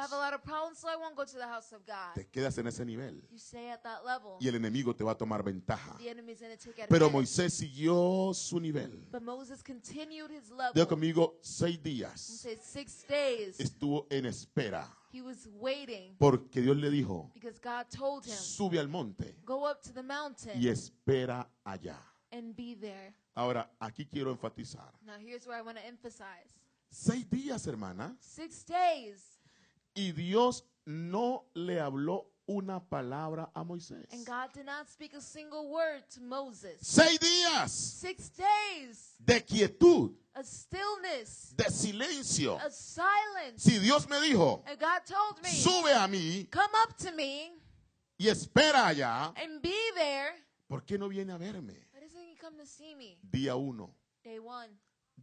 [2.13, 4.37] Te quedas en ese nivel You stay at that level.
[4.39, 5.97] y el enemigo te va a tomar ventaja.
[6.89, 7.09] Pero.
[7.09, 9.07] Moisés siguió su nivel.
[9.11, 10.73] But Moses continued his level.
[10.73, 16.77] Diga conmigo, seis días said six days estuvo en espera he was waiting porque Dios
[16.77, 20.67] le dijo, because God told him, sube al monte go up to the mountain y
[20.67, 21.97] espera allá.
[22.31, 23.15] and be there.
[23.35, 24.91] Ahora, aquí quiero enfatizar.
[25.05, 25.17] Now
[26.91, 29.39] Seis días, hermana, Six days,
[29.95, 34.07] y Dios no le habló una palabra a Moisés.
[34.11, 36.77] and God did not speak a single word to Moses.
[36.81, 42.57] Seis días Six days, de quietud, a stillness, de silencio.
[42.57, 43.61] a silence.
[43.63, 47.51] Si Dios me dijo, And God told me, sube a mí come up to me
[48.17, 50.33] y espera allá, and be there.
[50.67, 51.73] ¿por qué no viene a verme?
[51.93, 53.19] Why doesn't he come to see me?
[53.21, 53.91] Día uno,
[54.23, 54.69] Day one,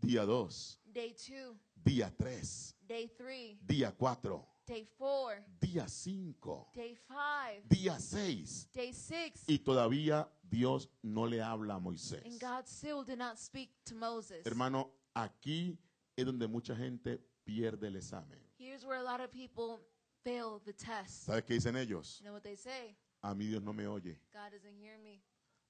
[0.00, 6.94] día dos, day two, día tres, day three, día cuatro, day four, día cinco, day
[7.08, 8.68] five, día seis.
[8.72, 9.44] day six.
[9.48, 12.24] Y todavía Dios no le habla a Moisés.
[12.24, 14.44] And God still did not speak to Moses.
[14.46, 15.76] Hermano, aquí
[16.16, 18.38] es donde mucha gente pierde el examen.
[18.58, 19.80] Here's where a lot of people
[20.24, 21.26] fail the test.
[21.26, 22.18] ¿Sabe qué dicen ellos?
[22.20, 22.96] You know what they say?
[23.22, 24.16] A mí Dios no me oye.
[24.32, 25.20] God doesn't hear me.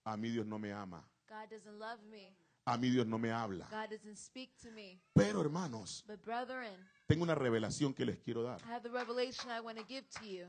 [0.05, 1.03] A mí Dios no me ama.
[1.29, 2.37] God doesn't love me.
[2.69, 3.69] A mí Dios no me habla.
[3.71, 5.01] God doesn't speak to me.
[5.15, 6.75] Pero hermanos, But brethren,
[7.07, 8.61] tengo una revelación que les quiero dar.
[8.63, 10.49] I have the revelation I want to give to you.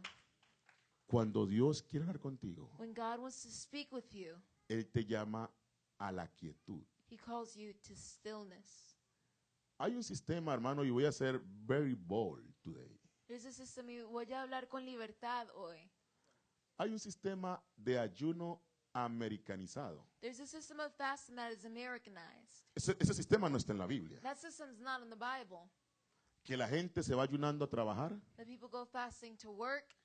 [1.05, 4.35] Cuando Dios quiere hablar contigo, When God wants to speak with you,
[4.67, 5.49] Él te llama
[5.99, 6.83] a la quietud.
[7.07, 8.95] He calls you to stillness.
[9.79, 12.99] Hay un sistema, hermano, y voy a ser very bold today.
[13.39, 15.77] System, voy a hablar con libertad hoy.
[16.79, 18.63] Hay un sistema de ayuno
[19.05, 20.03] americanizado.
[20.21, 22.65] There's a system of fasting that is Americanized.
[22.75, 24.19] Ese, ese sistema no está en la Biblia.
[24.21, 25.69] That system's not in the Bible.
[26.43, 29.95] Que la gente se va ayunando a trabajar That people go fasting to work,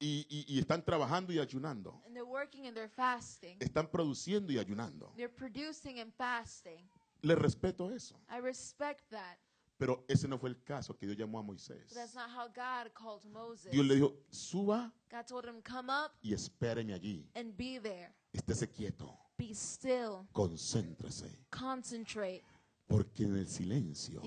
[0.00, 2.00] y, y- y están trabajando y ayunando.
[2.06, 3.56] and they're working and they're fasting.
[3.60, 5.12] Están produciendo y ayunando.
[5.16, 6.88] They're producing and fasting.
[7.22, 8.16] Le respeto eso.
[8.30, 9.38] I respect that.
[9.80, 11.88] Pero ese no fue el caso que Dios llamó a Moisés.
[11.88, 13.70] But that's not how God called Moses.
[13.72, 17.24] Dios le dijo, suba God told him, Come up y espéreme allí.
[17.34, 18.12] and be there.
[18.34, 19.16] Estése quieto.
[19.38, 20.26] Be still.
[20.34, 21.30] Concéntrese.
[21.50, 22.42] Concentrate.
[22.90, 24.20] Porque en el silencio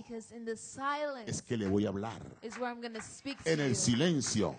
[1.28, 2.22] es que le voy a hablar.
[3.44, 4.56] En el silencio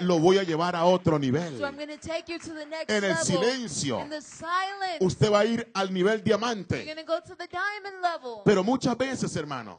[0.00, 1.56] lo voy a llevar a otro nivel.
[1.56, 4.98] So I'm going to take you to the next En el silencio In the silence.
[5.00, 6.84] usted va a ir al nivel diamante.
[6.84, 8.42] going to go to the diamond level.
[8.44, 9.78] Pero muchas veces, hermano,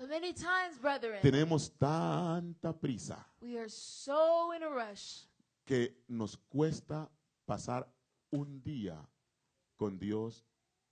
[1.22, 5.28] tenemos tanta prisa we are so in a rush
[5.66, 7.12] que nos cuesta
[7.46, 7.88] pasar
[8.32, 8.98] un día
[9.78, 10.43] con Dios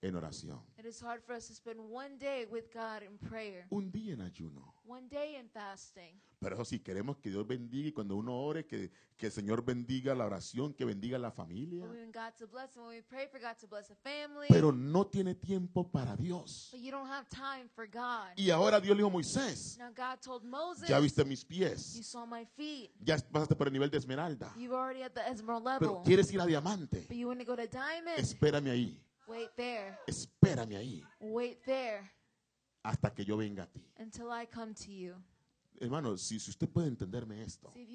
[0.06, 0.60] en oración.
[0.78, 4.12] It is hard for us to spend one day with God in prayer, Un día
[4.14, 4.74] en ayuno.
[4.86, 6.20] one day in fasting.
[6.40, 9.64] Pero eso sí, queremos que Dios bendiga y cuando uno ore, que, que el Señor
[9.64, 11.86] bendiga la oración, que bendiga la familia.
[11.86, 13.94] But we want God to bless, and when we pray for God to bless a
[13.94, 16.68] family, Pero no tiene tiempo para Dios.
[16.70, 18.36] but you don't have time for God.
[18.36, 21.48] Y ahora Dios le dijo a Moisés, Now God told Moses, ya viste mis you
[21.48, 22.90] pies, saw my feet.
[23.02, 26.02] ya pasaste por el nivel de esmeralda, already at the emerald pero level.
[26.04, 27.06] quieres ir a diamante.
[27.08, 28.18] But you want to go to diamond?
[28.18, 29.98] Espérame ahí, Wait there.
[30.06, 32.10] espérame ahí, Wait there
[32.82, 33.82] hasta que yo venga a ti.
[33.98, 35.14] until I come to you.
[35.80, 37.86] Hermano, si, si usted puede entenderme esto, See,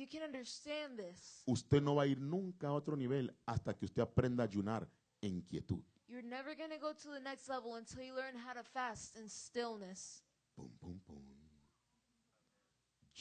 [0.97, 4.47] this, usted no va a ir nunca a otro nivel hasta que usted aprenda a
[4.47, 4.88] ayunar
[5.21, 5.82] en quietud.
[6.07, 9.15] you're never going to go to the next level until you learn how to fast
[9.15, 10.23] in stillness.
[10.55, 11.15] Pum, pum, pum.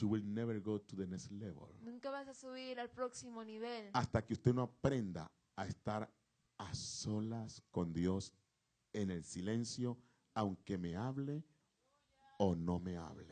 [0.01, 3.89] You will never go to the next level Nunca vas a subir al próximo nivel
[3.93, 6.09] hasta que usted no aprenda a estar
[6.69, 8.33] a solas con Dios
[8.93, 9.97] en el silencio,
[10.35, 11.43] aunque me hable
[12.37, 13.25] o no me hable.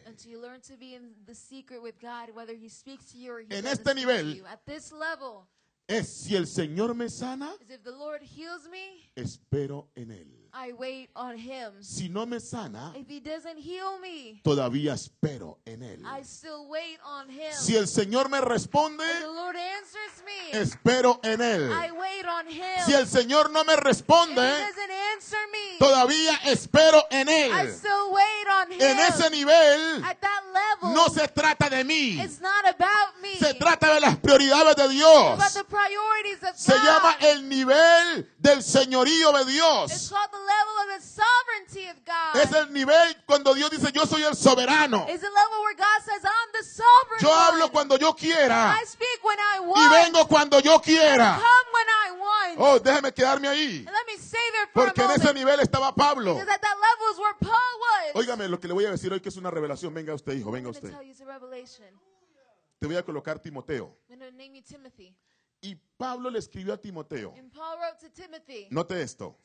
[3.50, 4.34] En este nivel-
[5.88, 7.54] Es si el Señor me sana,
[8.70, 10.37] me, espero en Él.
[10.54, 11.72] I wait on Him.
[11.82, 16.04] Si no me sana, If He doesn't heal me, todavía espero en Él.
[16.06, 17.52] I still wait on Him.
[17.54, 21.72] Si el Señor me responde, If the Lord answers me, espero en Él.
[21.72, 22.86] I wait on Him.
[22.86, 27.32] Si el Señor no me If He responde, doesn't answer me, todavía espero en I
[27.32, 27.70] Él.
[27.74, 28.82] still wait on Him.
[28.82, 30.37] En ese nivel At that
[30.82, 33.36] level, no se trata de mí, it's not about me.
[33.38, 35.34] se trata de las prioridades de It's Dios.
[35.34, 36.84] about the priorities of Se God.
[36.84, 40.10] llama el nivel del señorío de It's Dios.
[40.10, 42.42] called the level of the sovereignty of God.
[42.42, 45.06] Es el nivel cuando Dios dice yo soy el soberano.
[45.10, 48.86] It's the level where God says, I'm the sovereign Yo hablo cuando yo quiera I
[48.86, 49.92] speak when I y want.
[49.92, 51.36] vengo cuando yo quiera.
[51.36, 52.60] Come when I want.
[52.60, 53.78] Oh, déjeme quedarme ahí.
[53.86, 56.34] And let me stay there for Porque a en ese nivel estaba Pablo.
[56.34, 58.16] Because at that level is where Paul was.
[58.16, 59.94] Óigame lo que le voy a decir hoy que es una revelación.
[59.94, 60.92] Venga usted, hijo, Venga usted.
[60.92, 61.86] tell you it's a revelation.
[62.80, 63.98] Te voy a colocar Timoteo.
[65.62, 67.34] Y Pablo le escribió a Timoteo.
[67.38, 69.38] And Paul wrote to Timothy, Note esto.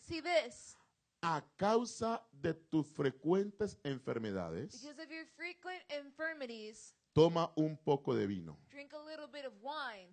[1.23, 8.27] A causa de tus frecuentes enfermedades, Because of your frequent infirmities, toma un poco de
[8.27, 8.59] vino.
[8.73, 10.09] a little bit of wine.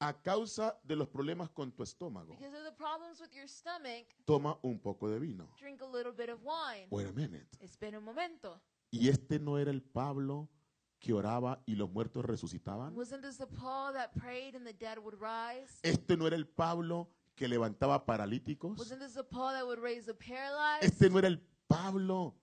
[0.00, 4.06] A causa de los problemas con tu estómago, Because of the problems with your stomach,
[4.24, 5.48] toma un poco de vino.
[5.58, 6.88] drink a little bit of wine.
[6.90, 7.46] Wait a minute.
[7.60, 8.60] It's been a momento.
[8.92, 10.50] ¿Y este no era el Pablo
[11.00, 12.94] que oraba y los muertos resucitaban?
[15.82, 18.78] ¿Este no era el Pablo que levantaba paralíticos?
[20.82, 22.36] ¿Este no era el Pablo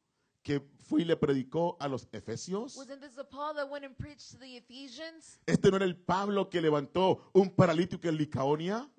[0.50, 2.76] que fue y le predicó a los efesios?
[5.46, 8.90] ¿Este no era el Pablo que levantó un paralítico en Licaonia?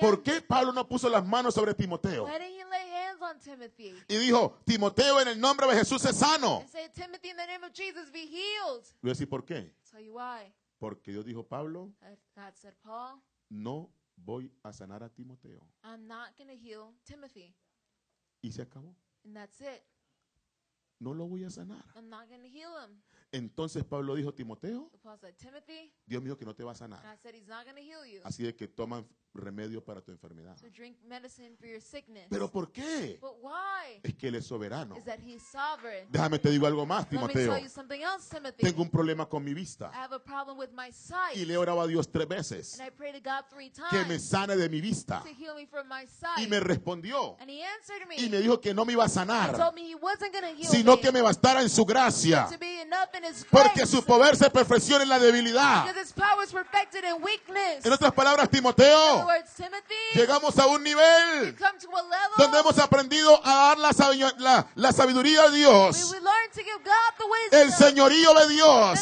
[0.00, 2.26] ¿Por qué Pablo no puso las manos sobre Timoteo?
[4.08, 6.64] Y dijo, Timoteo en el nombre de Jesús es sano.
[9.00, 9.76] Voy a decir por qué.
[10.80, 15.60] Porque Dios dijo, Pablo, Uh, no voy a sanar a Timoteo.
[15.84, 17.54] I'm not heal Timothy.
[18.42, 18.94] Y se acabó.
[19.24, 19.82] And that's it.
[21.00, 21.84] No lo voy a sanar.
[21.94, 23.00] I'm not to heal him.
[23.30, 27.02] Entonces Pablo dijo, Timoteo, Paul said, Timothy, Dios mío que no te va a sanar.
[27.02, 28.20] God said he's not to heal you.
[28.24, 30.56] Así de que toman remedio para tu enfermedad.
[30.56, 32.26] So drink medicine for your sickness.
[32.30, 33.18] ¿Pero por qué?
[33.20, 34.00] But why?
[34.02, 34.96] Es que Él es soberano.
[34.96, 36.08] Is that he's sovereign.
[36.10, 37.52] Déjame te digo algo más, Let me Timoteo.
[37.54, 38.62] tell you something else, Timothy.
[38.62, 39.90] Tengo un problema con mi vista.
[39.92, 41.36] I have a problem with my sight.
[41.36, 44.24] Y le oraba a Dios tres veces And I to God three que me times
[44.28, 45.22] sane de mi vista.
[45.22, 46.48] to heal me from my Y sight.
[46.50, 48.16] me respondió And he answered me.
[48.16, 50.70] y me dijo que no me iba a He sanar, told me he wasn't heal
[50.70, 51.00] sino me.
[51.00, 52.46] que me bastara en su gracia.
[52.50, 55.84] to be enough in his Porque su poder se perfecciona en la debilidad.
[55.86, 57.84] Because his power is perfected in weakness.
[57.84, 59.17] En otras palabras, Timoteo,
[60.14, 61.54] llegamos a un nivel
[62.36, 65.96] donde hemos aprendido a dar la, sabi- la- la sabiduría de Dios,
[67.52, 68.98] el señorío de Dios.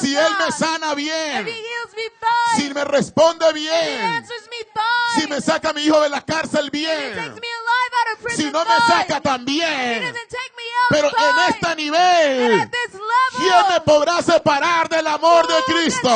[0.00, 0.16] Si.
[0.16, 1.46] Él me sana bien,
[2.56, 4.26] si me responde bien,
[5.20, 7.14] si me saca a mi hijo de la cárcel bien,
[8.36, 10.14] si no me saca también.
[10.90, 12.70] Pero en este nivel,
[13.38, 16.08] ¿quién me podrá separar del amor de Cristo?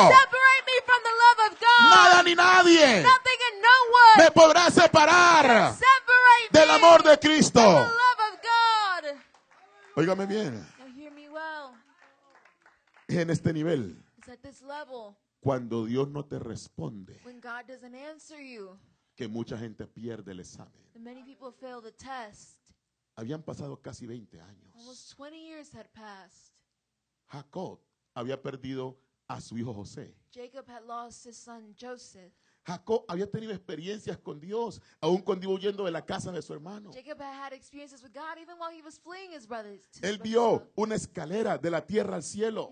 [1.89, 7.59] Nada ni nadie Nothing and no one me podrá separar separate del amor de Cristo.
[7.59, 9.21] the love of God.
[9.97, 11.73] Óigame bien, Now hear me well.
[13.07, 14.01] en este nivel,
[15.39, 18.77] cuando Dios no te responde, when God doesn't answer you,
[19.15, 20.71] que mucha gente pierde el examen.
[20.95, 22.57] and many people fail the test.
[23.17, 24.75] Habían pasado casi 20 años.
[24.75, 26.51] Almost 20 years had passed.
[27.31, 27.79] Jacob
[28.13, 30.13] había perdido a su hijo José.
[30.33, 32.33] Jacob had lost his son Joseph.
[32.65, 36.51] Jacob había tenido experiencias con Dios, aún cuando iba huyendo de la casa de su
[36.51, 36.91] hermano.
[36.91, 39.81] Jacob had had experiences with God even while he was fleeing his brothers.
[39.91, 42.71] to his Él vio una escalera de la tierra al cielo,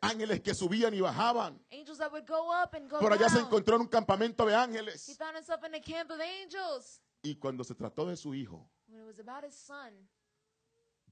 [0.00, 1.60] ángeles que subían y bajaban.
[1.70, 4.52] Angels that would go up and go Por allá se encontró en un campamento de
[4.52, 5.16] He ángeles.
[5.16, 7.00] found himself in a camp of angels.
[7.22, 10.08] Y cuando se trató de su hijo, When it was about his son,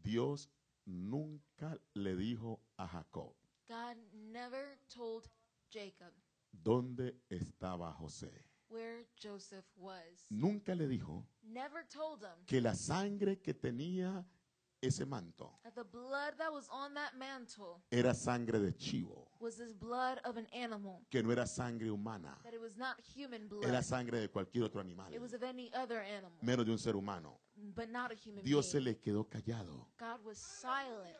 [0.03, 0.49] Dios
[0.86, 3.34] nunca le dijo a Jacob
[3.68, 5.28] God never told
[5.72, 6.12] Jacob
[6.53, 8.30] dónde estaba José.
[8.68, 10.26] where Joseph was.
[10.30, 14.24] Nunca le dijo Never told him que la sangre que tenía
[14.82, 19.61] ese manto that the blood that was on that mantle era sangre de chivo, was
[19.78, 23.64] blood of an animal, que no era sangre humana, that it was not human blood.
[23.68, 26.78] era sangre de cualquier otro animal, It was of any other animal, menos de un
[26.78, 27.40] ser humano.
[27.74, 28.84] but not a human Dios se being.
[28.86, 29.86] le quedó callado.
[29.98, 31.14] God was silent.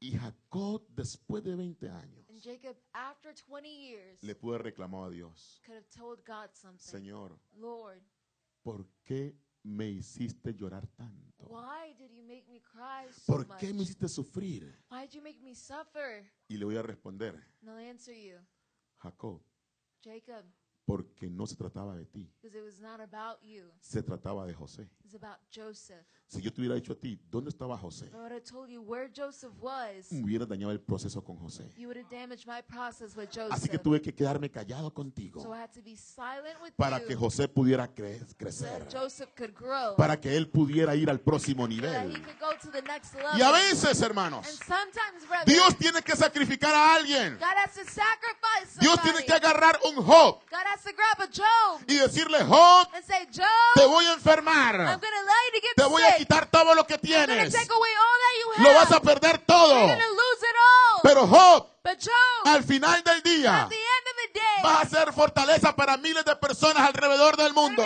[0.00, 5.10] Y Jacob, después de 20 años, And Jacob, after 20 years, le pudo reclamar a
[5.10, 6.78] Dios, could have told God something.
[6.78, 8.02] Señor, Lord,
[8.62, 11.46] ¿por qué me hiciste llorar tanto?
[11.48, 13.58] why did you make me cry so ¿Por much?
[13.58, 14.76] qué me hiciste sufrir?
[14.90, 16.30] Why did you make me suffer?
[16.48, 18.38] Y le voy a responder, And I'll answer you,
[19.02, 19.40] Jacob,
[20.02, 20.44] Jacob,
[20.84, 23.64] porque no se trataba de ti, because it was not about you.
[23.80, 24.88] se trataba de José.
[25.04, 26.04] It's about Joseph.
[26.26, 28.10] Si yo te hubiera dicho a ti, ¿dónde estaba José?
[29.60, 31.70] Was, Hubiera dañado el proceso con José.
[31.76, 35.54] you would have damaged my process with Así que tuve que quedarme callado So contigo
[35.54, 38.86] I had to be silent with para you que José pudiera cre- crecer,
[39.96, 42.12] para que él pudiera ir al próximo nivel.
[43.36, 44.58] Y a veces, and hermanos,
[45.46, 47.34] Dios tiene que sacrificar a alguien.
[47.38, 50.40] God has to sacrifice Dios tiene que agarrar un Job
[50.74, 53.26] God has to grab a Job y decirle, Job, and say,
[53.74, 55.00] te voy a enfermar,
[55.76, 58.92] te voy a quitar todo lo que tienes, take away all that you lo vas
[58.92, 59.74] a perder todo.
[59.74, 61.00] You're going to lose it all.
[61.02, 61.68] Pero Job,
[62.46, 63.68] al final del día,
[64.62, 67.84] vas a ser fortaleza para miles de personas alrededor del mundo.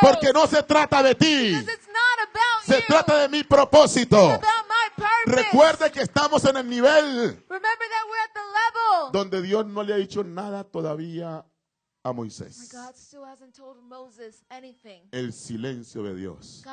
[0.00, 1.66] Porque no se trata de ti,
[2.66, 4.40] se trata de mi propósito.
[5.26, 9.82] Recuerde que estamos en el nivel Remember that we're at the level donde Dios no
[9.82, 11.44] le ha dicho nada todavía
[12.02, 12.70] a Moisés.
[12.72, 15.02] God still hasn't told Moses anything.
[15.12, 16.64] El silencio de Dios.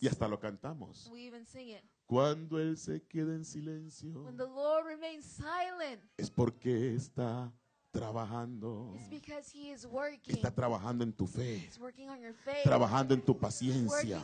[0.00, 1.08] Y hasta lo cantamos.
[1.10, 1.82] We even sing it.
[2.06, 7.52] Cuando Él se queda en silencio When the Lord remains silent, es porque está
[7.92, 8.98] trabajando.
[10.26, 11.70] Está trabajando en tu fe,
[12.64, 14.20] trabajando en tu paciencia.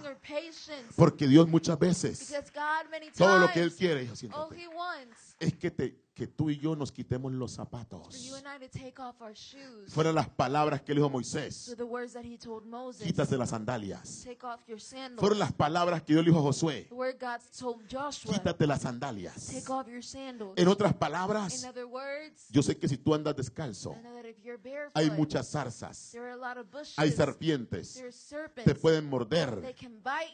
[0.97, 4.11] Porque Dios muchas veces, Because God, many todo lo que Él quiere,
[5.39, 8.29] es que, te, que tú y yo nos quitemos los zapatos.
[9.87, 11.77] Fueron las palabras que le dijo Moisés.
[13.05, 14.27] Quítate las sandalias.
[15.17, 16.91] Fueron las palabras que Dios le dijo a Josué.
[18.25, 19.65] Quítate las sandalias.
[20.57, 21.65] En otras palabras,
[22.51, 23.95] yo sé que si tú andas descalzo,
[24.95, 26.17] hay muchas zarzas,
[26.97, 28.03] hay serpientes,
[28.65, 29.73] te pueden morder,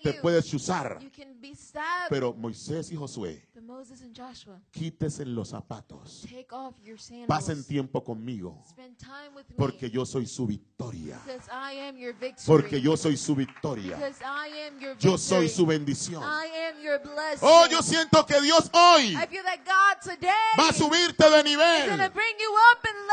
[0.03, 0.99] te puedes chuzar.
[1.03, 2.09] you can be stabbed.
[2.09, 3.47] Pero Moisés y Josué,
[4.70, 5.74] quítese los zapatos.
[5.75, 6.27] Sandals.
[7.27, 8.62] Pasen tiempo conmigo,
[9.57, 11.18] porque yo soy su victoria.
[12.47, 13.99] Porque yo soy su victoria.
[14.99, 16.22] Yo soy su bendición.
[17.41, 19.14] Oh, yo siento que Dios hoy
[20.59, 22.12] va a subirte de nivel.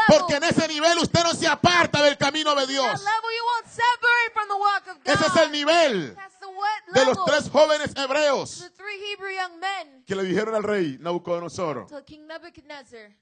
[0.08, 3.02] Porque en ese nivel usted no se aparta del camino de Dios.
[5.04, 6.16] Ese es el nivel
[6.94, 8.70] de los tres jóvenes hebreos
[10.06, 11.88] que le dijeron al rey Nabucodonosor,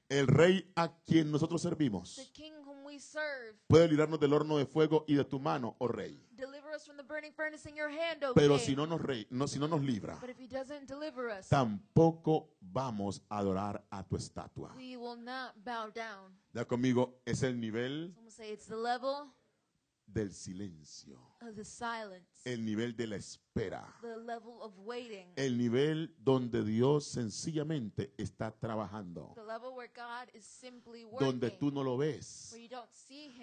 [0.10, 3.56] el rey a quien nosotros servimos, the king whom we serve.
[3.68, 6.20] puede librarnos del horno de fuego y de tu mano, oh rey.
[6.32, 9.28] Deliver us from the burning furnace in your hand, O Pero si no nos, rey,
[9.30, 13.84] no, si no nos libra, But if he doesn't deliver us, tampoco vamos a adorar
[13.90, 14.74] a tu estatua.
[14.76, 16.34] we will not bow down.
[16.54, 18.16] Ya conmigo, es el nivel
[20.12, 25.57] del silencio, of the silence, el nivel de la espera, the level of waiting, el
[25.57, 31.72] nivel donde Dios sencillamente está trabajando, the level where God is simply working, donde tú
[31.72, 32.55] no lo ves,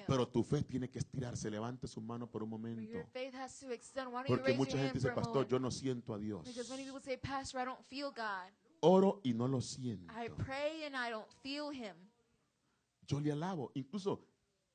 [0.07, 1.51] pero tu fe tiene que estirarse.
[1.51, 4.09] Levante su mano por un momento, your faith has to extend.
[4.09, 6.45] Why don't you porque mucha gente dice, pastor, yo no siento a Dios.
[6.47, 8.51] Because many people say, Pastor, I don't feel God.
[8.81, 10.13] Oro y no lo siento.
[10.13, 11.97] I pray and I don't feel him.
[13.07, 13.71] Yo le alabo.
[13.75, 14.21] Incluso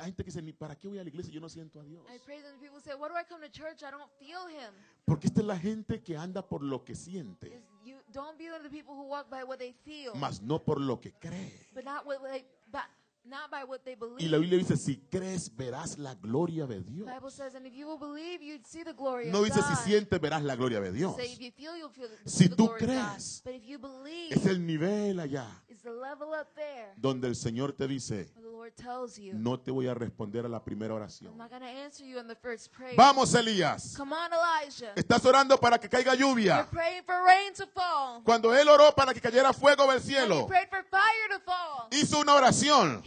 [0.02, 1.84] hay gente que dice, ni para qué voy a la iglesia, yo no siento a
[1.84, 2.04] Dios.
[2.10, 3.84] I pray and people say, Why do I come to church?
[3.84, 4.74] I don't feel him.
[5.06, 8.46] Porque esta es la gente que anda por lo que siente, Is you don't be
[8.50, 11.12] one of the people who walk by what they feel, mas no por lo que
[11.14, 11.54] cree.
[11.74, 12.84] but not what they, but
[13.24, 14.20] not by what they believe.
[14.20, 17.06] Y la Biblia dice, si crees, verás la gloria de Dios.
[17.08, 19.62] The Bible says, and if you will believe, you'd see the glory No of dice,
[19.62, 19.84] si God.
[19.86, 21.16] sientes, verás la gloria de Dios.
[21.20, 23.08] If you feel, you'll feel the, Si the tú glory of God.
[23.14, 27.28] crees, But if you believe, Es el nivel allá it's the level up there donde
[27.28, 30.50] el Señor te dice, where the Lord tells you, no te voy a responder a
[30.50, 31.32] la primera oración.
[31.32, 32.96] I'm not going to answer you in the first prayer.
[32.98, 33.96] Vamos, Elías.
[33.96, 34.94] Come on, Elijah.
[34.96, 36.68] Estás orando para que caiga You're lluvia.
[36.72, 38.22] praying for rain to fall.
[38.24, 41.88] Cuando él oró para que cayera fuego del cielo, prayed for fire to fall.
[41.92, 43.02] hizo una oración.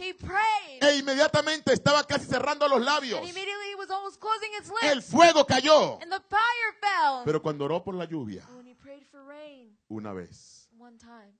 [0.81, 3.19] E inmediatamente estaba casi cerrando los labios.
[3.19, 5.99] And immediately he was almost closing his El fuego cayó.
[6.01, 7.23] And the fire fell.
[7.25, 10.97] Pero cuando oró por la lluvia, But when he prayed for rain, una vez, one
[10.97, 11.33] time,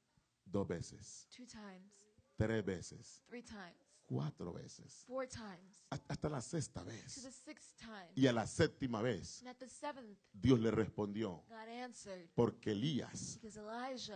[0.45, 1.91] dos veces, two times,
[2.37, 3.75] tres veces, three times,
[4.07, 7.11] cuatro veces, four times, hasta- la sexta to the vez.
[7.45, 8.11] sixth time.
[8.15, 12.29] Y a la séptima vez, And at the seventh, Dios le respondió, God answered.
[12.35, 13.39] porque Elías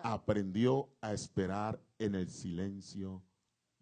[0.04, 3.24] aprendió a esperar en el silencio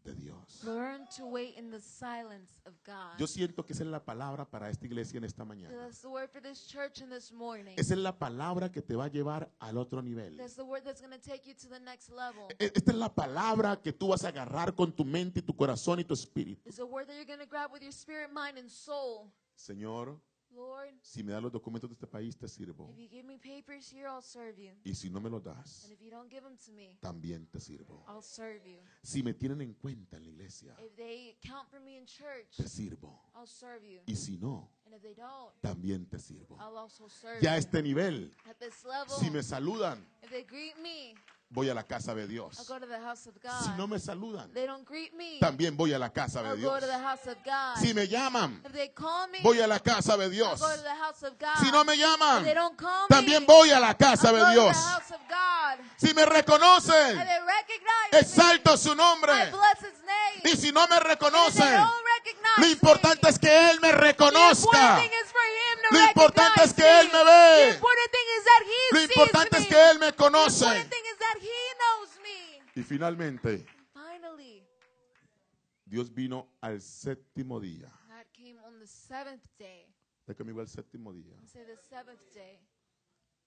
[0.07, 0.63] de Dios.
[0.63, 3.17] learned to wait in the silence of God.
[3.19, 5.75] Yo siento que esa es la palabra para esta iglesia en esta mañana.
[5.75, 7.75] That's the word for this church in this morning.
[7.77, 10.37] Esa es la palabra que te va a llevar al otro nivel.
[10.37, 12.47] That's the word that's going to take you to the next level.
[12.59, 15.55] E- Esta es la palabra que tú vas a agarrar con tu mente y tu
[15.55, 16.67] corazón y tu espíritu.
[16.69, 19.31] It's a word that you're going to grab with your spirit, mind, and soul.
[19.55, 20.19] Señor,
[20.57, 22.89] Lord, si me das los documentos de este país, te sirvo.
[22.91, 24.71] if you give me papers here, I'll serve you.
[24.83, 27.45] Y si no me los das, And if you don't give them to me, también
[27.51, 28.03] te sirvo.
[28.07, 28.79] I'll serve you.
[29.03, 32.57] Si me tienen en cuenta en la iglesia, If they count for me in church,
[32.57, 33.19] te sirvo.
[33.35, 34.01] I'll serve you.
[34.07, 36.57] Y si no, And if they don't, también te sirvo.
[36.59, 37.59] I'll also serve Ya a you.
[37.59, 41.13] este nivel, At this level, si me saludan, if they greet me,
[41.49, 42.57] voy a la casa de Dios.
[42.67, 43.89] go to the house of Si no God.
[43.89, 46.71] me saludan, If they don't greet me, también voy a la casa de Dios.
[46.71, 47.77] go to the house of God.
[47.77, 50.59] Si me llaman, If they call me, voy a la casa de Dios.
[50.59, 51.57] go to the house of God.
[51.63, 54.45] Si no me If llaman, they don't call también voy a la casa de go
[54.45, 54.75] to Dios.
[54.77, 55.85] the house of God.
[55.97, 57.19] Si me reconocen,
[58.11, 59.33] exalto su I nombre.
[60.43, 61.81] Y si no me reconocen,
[62.57, 64.99] lo importante me, es que Él me reconozca.
[65.91, 67.79] Lo importante es que Él me ve.
[68.91, 70.65] Lo importante es que Él me conoce.
[70.65, 72.61] important thing is that he knows me.
[72.77, 74.63] Y finalmente, Finally,
[75.83, 77.91] Dios vino al séptimo día.
[78.07, 79.91] God came on the seventh day.
[80.19, 81.35] Está conmigo al séptimo día.
[81.47, 82.59] Say the seventh day.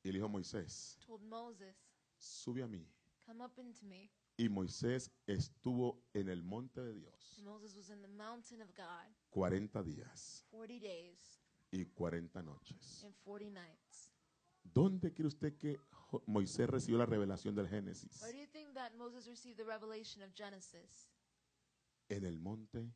[0.03, 1.77] Y el hijo Moisés, Told Moses,
[2.19, 2.85] sube a mí.
[3.25, 7.89] "Come up into me." Y Moisés estuvo en el monte de Dios And Moses was
[7.91, 13.05] in the mountain of God 40 días 40 days y 40 noches.
[13.05, 13.90] and 40 nights.
[14.63, 15.79] ¿Dónde cree usted que
[16.27, 18.21] Moisés recibió la revelación del Génesis?
[18.23, 21.09] Where do you think that Moses received the revelation of Genesis?
[22.09, 22.93] En el monte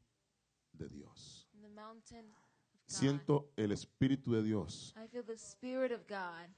[0.73, 1.49] de Dios.
[1.55, 2.85] In the mountain of God.
[2.87, 4.95] Siento el Espíritu de Dios.
[4.97, 6.49] I feel the Spirit of God.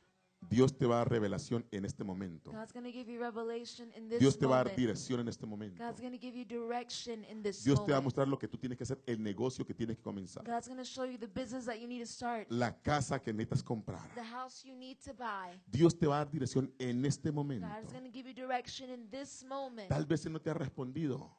[0.49, 2.53] Dios te va a dar revelación en este momento.
[4.21, 5.83] Dios te va a dar dirección en este momento.
[7.65, 9.97] Dios te va a mostrar lo que tú tienes que hacer, el negocio que tienes
[9.97, 10.45] que comenzar,
[12.49, 14.09] la casa que necesitas comprar.
[15.67, 17.67] Dios te va a dar dirección en este momento.
[19.89, 21.35] Tal vez Él no te ha respondido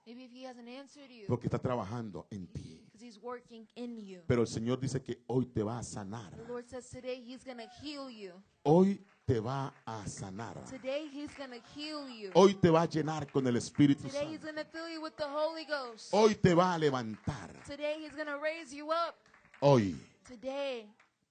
[1.28, 2.87] porque está trabajando en ti.
[2.98, 4.22] Because He's working in you.
[4.28, 6.32] Pero el Señor dice que hoy te va a sanar.
[6.36, 8.34] The Lord says today He's going to heal you.
[8.64, 10.64] Hoy te va a sanar.
[10.70, 12.32] Today He's to heal you.
[12.34, 14.54] Hoy te va a llenar con el Espíritu Today He's Santo.
[14.54, 16.10] going to fill you with the Holy Ghost.
[16.12, 17.50] Hoy te va a levantar.
[17.66, 19.16] Today He's to raise you up.
[19.62, 19.96] Hoy,
[20.28, 20.86] Today,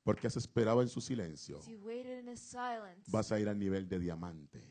[0.06, 1.58] porque has esperado en su silencio,
[3.08, 4.62] vas a ir al nivel de diamante,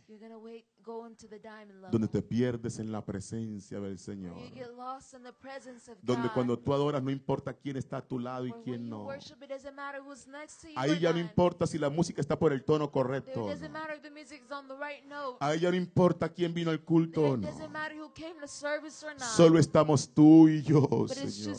[1.92, 4.38] donde te pierdes en la presencia del Señor.
[4.38, 7.76] Where you get lost in the presence of Donde cuando tú adoras no importa quién
[7.76, 9.10] está a tu lado y quién no.
[10.78, 13.74] Ahí ya no importa si la música está por el tono It correcto o doesn't
[13.74, 13.78] no.
[13.78, 15.36] matter if the music's on the right note.
[15.42, 17.48] Ahí ya no importa quién vino al culto o It no.
[17.52, 19.28] doesn't matter who came to service or not.
[19.36, 21.58] Solo estamos tú y yo, Señor.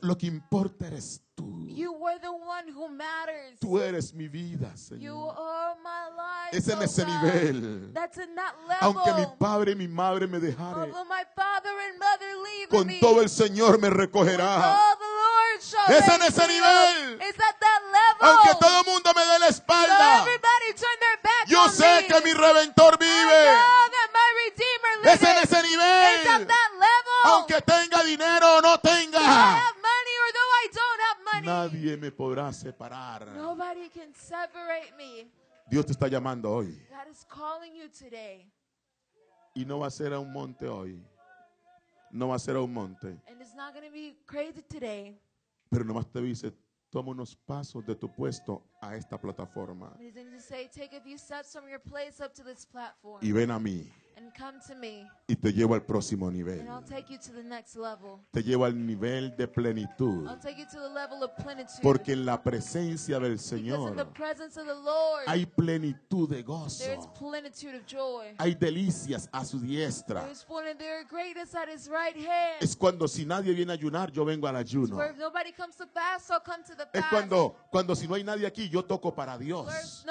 [0.00, 1.31] Lo que importa eres tú.
[1.38, 3.58] You were the one who matters.
[3.58, 5.34] Tú eres mi vida, You Señor.
[5.38, 6.52] are my life.
[6.52, 7.08] Es en oh ese God.
[7.08, 7.92] nivel.
[7.94, 8.76] That's in that level.
[8.82, 10.92] Aunque mi padre y mi madre me dejaren,
[12.68, 14.76] con me, todo el Señor me recogerá.
[14.76, 17.20] all the Lord shall Es en ese nivel.
[17.22, 18.28] It's at that level.
[18.28, 22.20] Aunque todo el mundo me dé la espalda, everybody turn their back yo sé que
[22.20, 23.56] mi redentor vive.
[25.04, 26.46] Es en ese nivel.
[26.46, 27.20] that level.
[27.24, 31.31] Aunque tenga dinero o no tenga, have money or though I don't have money.
[31.42, 33.26] Nadie me podrá separar.
[33.34, 35.30] Nobody can separate me.
[35.68, 36.78] Dios te está llamando hoy.
[36.90, 38.50] God is calling you today.
[39.54, 41.02] Y no va a ser a un monte hoy.
[42.10, 43.08] No va a ser a un monte.
[43.28, 45.18] And it's not going to be crazy today.
[45.70, 46.52] Pero nomás te dice,
[46.90, 49.96] toma unos pasos de tu puesto a esta plataforma.
[49.98, 53.20] He's going to say, take a few steps from your place up to this platform.
[53.22, 53.90] Y ven a mí.
[54.16, 56.60] And come to me, y te llevo al próximo nivel.
[56.60, 58.20] and I'll take you to the next level.
[58.32, 60.26] Te llevo al nivel de plenitud.
[60.28, 61.82] I'll take you to the level of plenitude.
[61.82, 66.28] Porque en la presencia del because in the Señor presence of the Lord, hay plenitud
[66.28, 66.84] de gozo.
[66.84, 68.34] there is plenitude of joy.
[68.38, 70.22] Hay delicias a su diestra.
[70.22, 72.62] There is full and there are greatness at his right hand.
[72.62, 74.96] Es cuando si nadie viene a ayunar, yo vengo al ayuno.
[75.92, 76.30] Fast,
[76.92, 80.04] Es cuando, cuando si no hay nadie aquí, yo toco para Dios.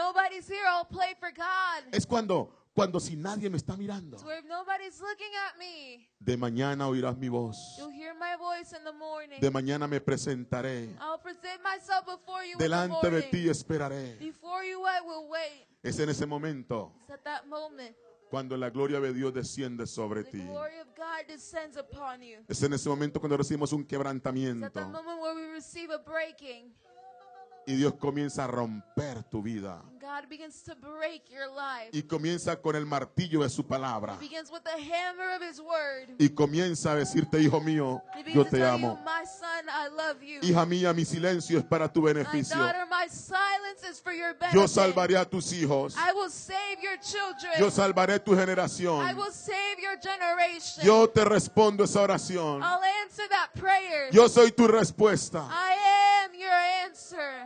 [0.47, 1.93] here, I'll play for God.
[1.93, 4.17] Es cuando, cuando si nadie me está mirando.
[4.23, 7.57] Where if nobody's looking at me, De mañana oirás mi voz.
[7.77, 9.39] you'll hear my voice in the morning.
[9.39, 10.95] De mañana me presentaré.
[10.99, 14.17] I'll present myself before you Delante de ti esperaré.
[14.19, 15.67] Before you, I will wait.
[15.83, 16.93] Es en ese momento
[18.31, 20.41] cuando la gloria de Dios desciende sobre ti.
[22.47, 24.71] Es en ese momento cuando recibimos un quebrantamiento
[27.67, 29.83] y Dios comienza a romper tu vida.
[30.01, 31.91] God begins to break your life.
[31.93, 34.15] Y comienza con el martillo de su palabra.
[34.19, 36.15] He begins with the hammer of His word.
[36.19, 38.01] Y comienza a decirte, hijo mío,
[38.33, 38.97] yo to te amo.
[38.97, 40.39] you, my son, I love you.
[40.41, 42.57] Hija mía, mi silencio es para tu My beneficio.
[42.57, 44.59] daughter, my silence is for your benefit.
[44.59, 45.95] Yo salvaré a tus hijos.
[45.95, 47.53] I will save your children.
[47.59, 49.15] Yo salvaré tu I generación.
[49.15, 50.83] will save your generation.
[50.83, 52.63] Yo te respondo esa oración.
[52.63, 54.09] I'll answer that prayer.
[54.11, 55.47] Yo soy tu respuesta.
[55.47, 56.51] I am your
[56.85, 57.45] answer.